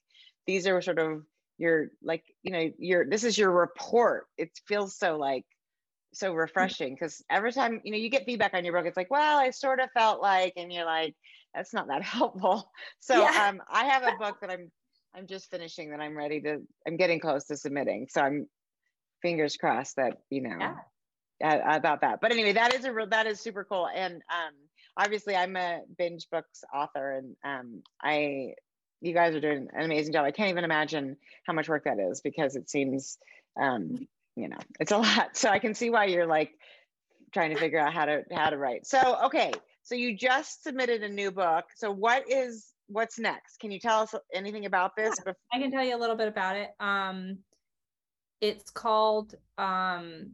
[0.46, 1.22] these are sort of
[1.58, 5.44] you're like you know you're this is your report it feels so like
[6.12, 6.36] so Mm.
[6.36, 9.38] refreshing because every time you know you get feedback on your book it's like well
[9.38, 11.14] i sort of felt like and you're like
[11.54, 12.70] that's not that helpful
[13.00, 13.48] so Yeah.
[13.48, 14.70] um i have a book that i'm
[15.14, 18.46] i'm just finishing that i'm ready to i'm getting close to submitting so i'm
[19.22, 20.74] fingers crossed that you know Yeah.
[21.44, 22.20] Uh, about that.
[22.20, 23.88] But anyway that is a real that is super cool.
[23.94, 24.54] And um
[24.96, 28.54] obviously i'm a binge books author and um i
[29.00, 30.24] you guys are doing an amazing job.
[30.24, 31.16] I can't even imagine
[31.46, 33.18] how much work that is because it seems
[33.60, 35.36] um you know it's a lot.
[35.36, 36.52] So i can see why you're like
[37.32, 38.86] trying to figure out how to how to write.
[38.86, 39.52] So okay.
[39.82, 41.66] So you just submitted a new book.
[41.76, 43.58] So what is what's next?
[43.60, 45.18] Can you tell us anything about this?
[45.20, 46.70] Bef- I can tell you a little bit about it.
[46.80, 47.38] Um,
[48.40, 50.32] it's called um,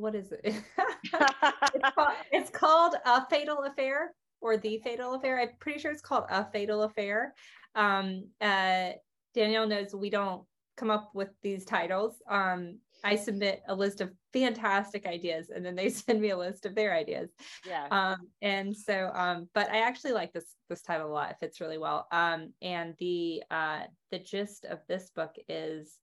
[0.00, 0.40] what is it?
[0.44, 5.40] it's, called, it's called a fatal affair or the fatal affair.
[5.40, 7.34] I'm pretty sure it's called a fatal affair.
[7.74, 8.90] Um, uh,
[9.34, 10.42] Danielle knows we don't
[10.76, 12.22] come up with these titles.
[12.28, 16.66] Um, I submit a list of fantastic ideas, and then they send me a list
[16.66, 17.30] of their ideas.
[17.66, 21.30] yeah Um, and so, um, but I actually like this this title a lot.
[21.30, 22.06] It fits really well.
[22.12, 25.98] Um, and the uh, the gist of this book is,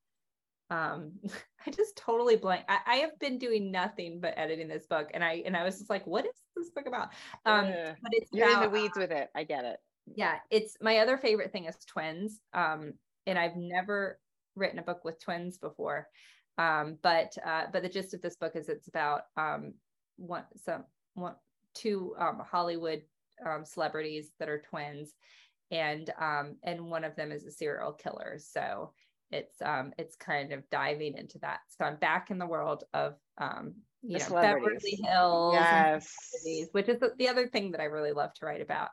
[0.69, 1.13] um,
[1.65, 2.65] I just totally blank.
[2.69, 5.77] I, I have been doing nothing but editing this book, and I and I was
[5.77, 7.09] just like, what is this book about?
[7.45, 7.67] Um,
[8.01, 9.79] but it's you're in the about, weeds with it i get it
[10.15, 12.39] yeah, it's my other favorite thing is twins.
[12.53, 12.93] Um,
[13.25, 14.19] and I've never
[14.55, 16.07] written a book with twins before.
[16.57, 19.73] Um, but uh, but the gist of this book is it's about um
[20.17, 21.35] one some one
[21.75, 23.03] two um Hollywood
[23.45, 25.13] um celebrities that are twins
[25.69, 28.37] and um and one of them is a serial killer.
[28.39, 28.93] So
[29.31, 31.59] it's um it's kind of diving into that.
[31.77, 34.99] So I'm back in the world of um you The know Beverly.
[35.03, 38.89] Hills yes which is the, the other thing that I really love to write about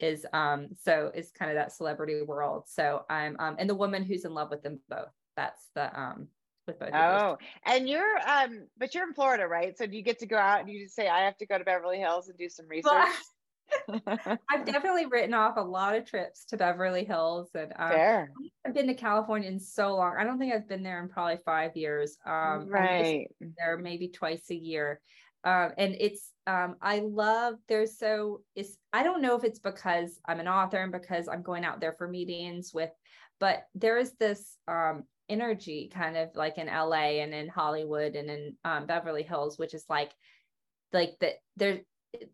[0.00, 2.64] is um so it's kind of that celebrity world.
[2.66, 5.12] So I'm um and the woman who's in love with them both.
[5.36, 6.28] That's the um
[6.66, 6.90] with both.
[6.92, 9.76] Oh, and you're um, but you're in Florida, right?
[9.76, 11.58] So do you get to go out and you just say, I have to go
[11.58, 12.92] to Beverly Hills and do some research?
[14.50, 18.30] I've definitely written off a lot of trips to Beverly Hills and um, Fair.
[18.66, 20.16] I've been to California in so long.
[20.18, 22.18] I don't think I've been there in probably five years.
[22.26, 23.28] Um, right.
[23.58, 25.00] there maybe twice a year.
[25.44, 30.18] Um, and it's um, I love there's so it's I don't know if it's because
[30.26, 32.90] I'm an author and because I'm going out there for meetings with,
[33.38, 38.30] but there is this um, energy kind of like in LA and in Hollywood and
[38.30, 40.10] in um, Beverly Hills, which is like
[40.92, 41.80] like that there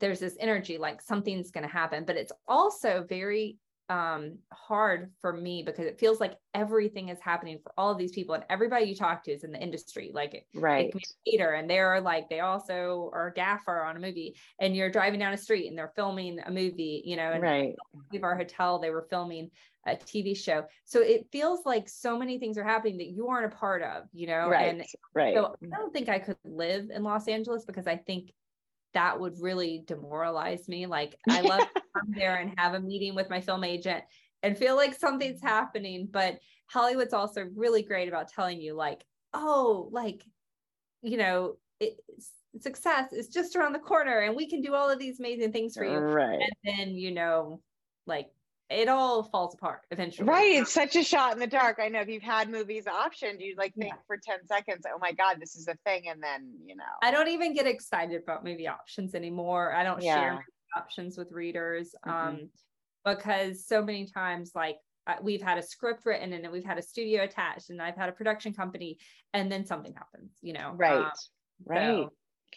[0.00, 3.58] there's this energy like something's going to happen, but it's also very
[3.90, 8.12] um hard for me because it feels like everything is happening for all of these
[8.12, 10.90] people and everybody you talk to is in the industry like Right.
[11.26, 15.20] theater and they're like they also are a gaffer on a movie and you're driving
[15.20, 17.74] down a street and they're filming a movie you know and Right.
[18.10, 19.50] leave our hotel they were filming
[19.86, 23.52] a tv show so it feels like so many things are happening that you aren't
[23.52, 24.70] a part of you know Right.
[24.70, 25.34] and Right.
[25.34, 28.32] so i don't think i could live in los angeles because i think
[28.94, 33.14] that would really demoralize me like i love to come there and have a meeting
[33.14, 34.02] with my film agent
[34.42, 39.88] and feel like something's happening but hollywood's also really great about telling you like oh
[39.92, 40.24] like
[41.02, 41.94] you know it,
[42.60, 45.74] success is just around the corner and we can do all of these amazing things
[45.74, 46.40] for you Right.
[46.40, 47.60] and then you know
[48.06, 48.28] like
[48.70, 50.56] it all falls apart eventually Right.
[50.56, 51.78] It's such a shot in the dark.
[51.80, 54.00] I know if you've had movies optioned, you like think Yeah.
[54.06, 56.08] for 10 seconds, oh my God, this is a thing.
[56.08, 56.84] And then, you know.
[57.02, 59.74] I don't even get excited about movie options anymore.
[59.74, 60.30] I don't share Yeah.
[60.32, 60.44] movie
[60.76, 62.10] options with readers Mhm.
[62.10, 62.50] um,
[63.04, 64.78] because so many times, like
[65.22, 68.08] we've had a script written and then we've had a studio attached, and I've had
[68.08, 68.98] a production company,
[69.34, 70.38] and then something happens.
[70.40, 71.04] You know, right.
[71.04, 71.10] Um,
[71.66, 71.86] right.
[71.86, 72.12] so,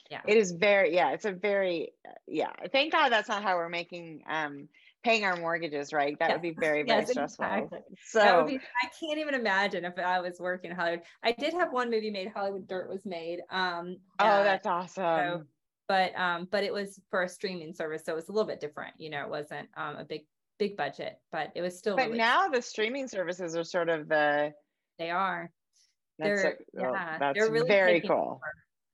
[0.10, 0.22] yeah.
[0.28, 2.51] It is very, yeah, it's a very, uh, yeah.
[2.72, 4.68] Thank God that's not how we're making, um,
[5.03, 6.18] paying our mortgages, right?
[6.20, 7.45] That would be very, very Yes, stressful.
[7.45, 7.80] exactly.
[8.03, 8.55] So, be.
[8.55, 11.03] I can't even imagine if I was working in Hollywood.
[11.24, 12.30] I did have one movie made.
[12.36, 13.39] Hollywood Dirt was made.
[13.49, 15.47] Um, oh, uh, that's awesome.
[15.88, 18.60] but um but it was for a streaming service so it was a little bit
[18.60, 20.24] different you know it wasn't um a big
[20.60, 24.10] big budget but it was still but really- now the streaming services are sort of
[24.10, 24.51] the,
[24.99, 25.49] they are
[26.20, 28.41] that's, They're- a- well, yeah, that's they're really very cool.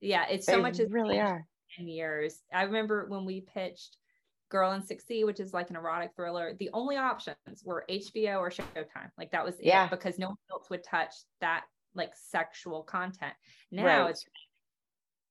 [0.03, 1.45] Yeah it's They so much as really are.
[1.77, 3.97] 10 years i remember when we pitched
[4.49, 8.51] girl in 6 which is like an erotic thriller the only options were hbo or
[8.51, 9.85] showtime like that was Yeah.
[9.85, 11.63] it because no one else would touch that
[11.95, 13.33] like sexual content
[13.71, 14.09] now Right.
[14.11, 14.25] it's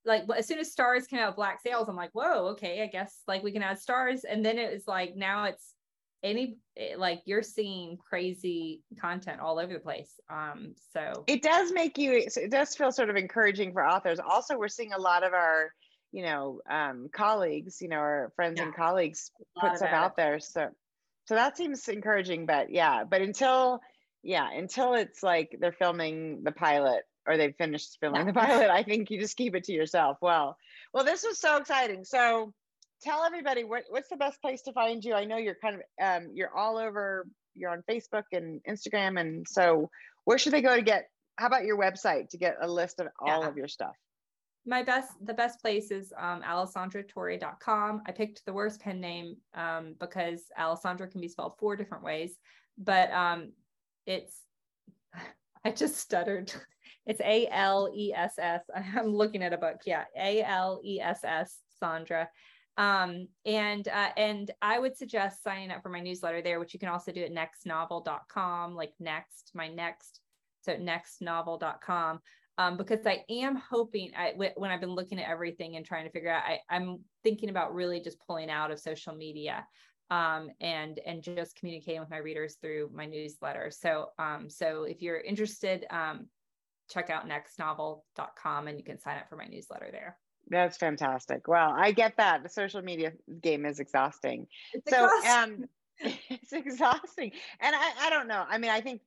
[0.05, 3.21] like as soon as Starz came out Black Sails i'm like whoa okay i guess
[3.29, 5.75] like we can add stars and then it was like now it's
[6.23, 6.57] any
[6.97, 12.13] like you're seeing crazy content all over the place um so it does make you
[12.13, 15.73] it does feel sort of encouraging for authors also we're seeing a lot of our
[16.13, 20.69] you know um, colleagues you know our friends and colleagues put stuff out there so
[21.25, 23.81] so that seems encouraging but yeah but until
[24.23, 28.33] yeah, until it's like they're filming the pilot or they've finished filming yeah.
[28.33, 30.19] the pilot, I think you just keep it to yourself.
[30.21, 30.57] Well,
[30.95, 32.05] well, this was so exciting.
[32.05, 32.53] So
[33.03, 35.15] tell everybody what, what's the best place to find you.
[35.15, 37.27] I know you're kind of um, you're all over.
[37.55, 39.91] You're on Facebook and Instagram, and so
[40.25, 41.09] where should they go to get?
[41.37, 43.49] How about your website to get a list of all yeah.
[43.49, 43.97] of your stuff?
[44.65, 49.95] my best the best place is um, alessandratorre.com i picked the worst pen name um,
[49.99, 52.37] because alessandra can be spelled four different ways
[52.79, 53.53] but um,
[54.07, 54.41] it's
[55.65, 56.53] i just stuttered
[57.07, 58.61] it's a-l-e-s-s
[58.97, 62.29] i'm looking at a book yeah a-l-e-s-s sandra
[62.79, 66.81] um, and uh, and i would suggest signing up for my newsletter there which you
[66.81, 70.21] can also do at nextnovel.com like next my next
[70.63, 72.21] so nextnovel.com
[72.59, 76.11] um, because I am hoping I, when I've been looking at everything and trying to
[76.11, 79.67] figure out, I, I'm thinking about really just pulling out of social media
[80.11, 83.71] um, and and just communicating with my readers through my newsletter.
[83.71, 86.27] So um, so if you're interested, um,
[86.91, 90.19] check out nextnovel.com and you can sign up for my newsletter there.
[90.49, 91.49] That's fantastic.
[91.49, 94.47] Well, I get that the social media game is exhausting.
[94.73, 95.65] It's so exhausting.
[95.65, 95.69] um,
[96.31, 98.45] it's exhausting, and I I don't know.
[98.49, 99.01] I mean, I think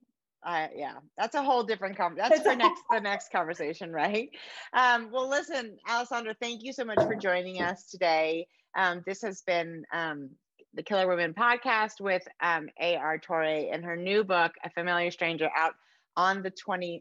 [0.44, 2.30] uh, yeah, that's a whole different conversation.
[2.30, 4.30] That's for next the next conversation, right?
[4.72, 8.46] Um, well, listen, Alessandra, thank you so much for joining us today.
[8.76, 10.30] Um, this has been um,
[10.74, 13.18] the Killer Women podcast with um, A.R.
[13.18, 15.74] Torre and her new book, A Familiar Stranger, out
[16.16, 17.00] on the 27th.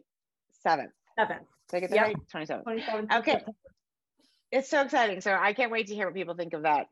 [0.63, 0.91] Seventh.
[1.69, 2.05] Did I get that yep.
[2.05, 2.47] right?
[2.47, 2.63] 27th.
[2.63, 3.17] 27th.
[3.19, 3.43] Okay.
[4.51, 5.21] It's so exciting.
[5.21, 6.87] So I can't wait to hear what people think of that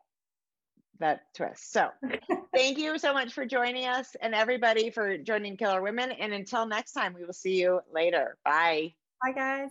[1.00, 1.72] that twist.
[1.72, 1.90] So
[2.54, 6.12] thank you so much for joining us and everybody for joining Killer Women.
[6.12, 8.38] And until next time, we will see you later.
[8.46, 8.94] Bye.
[9.22, 9.70] Bye, guys.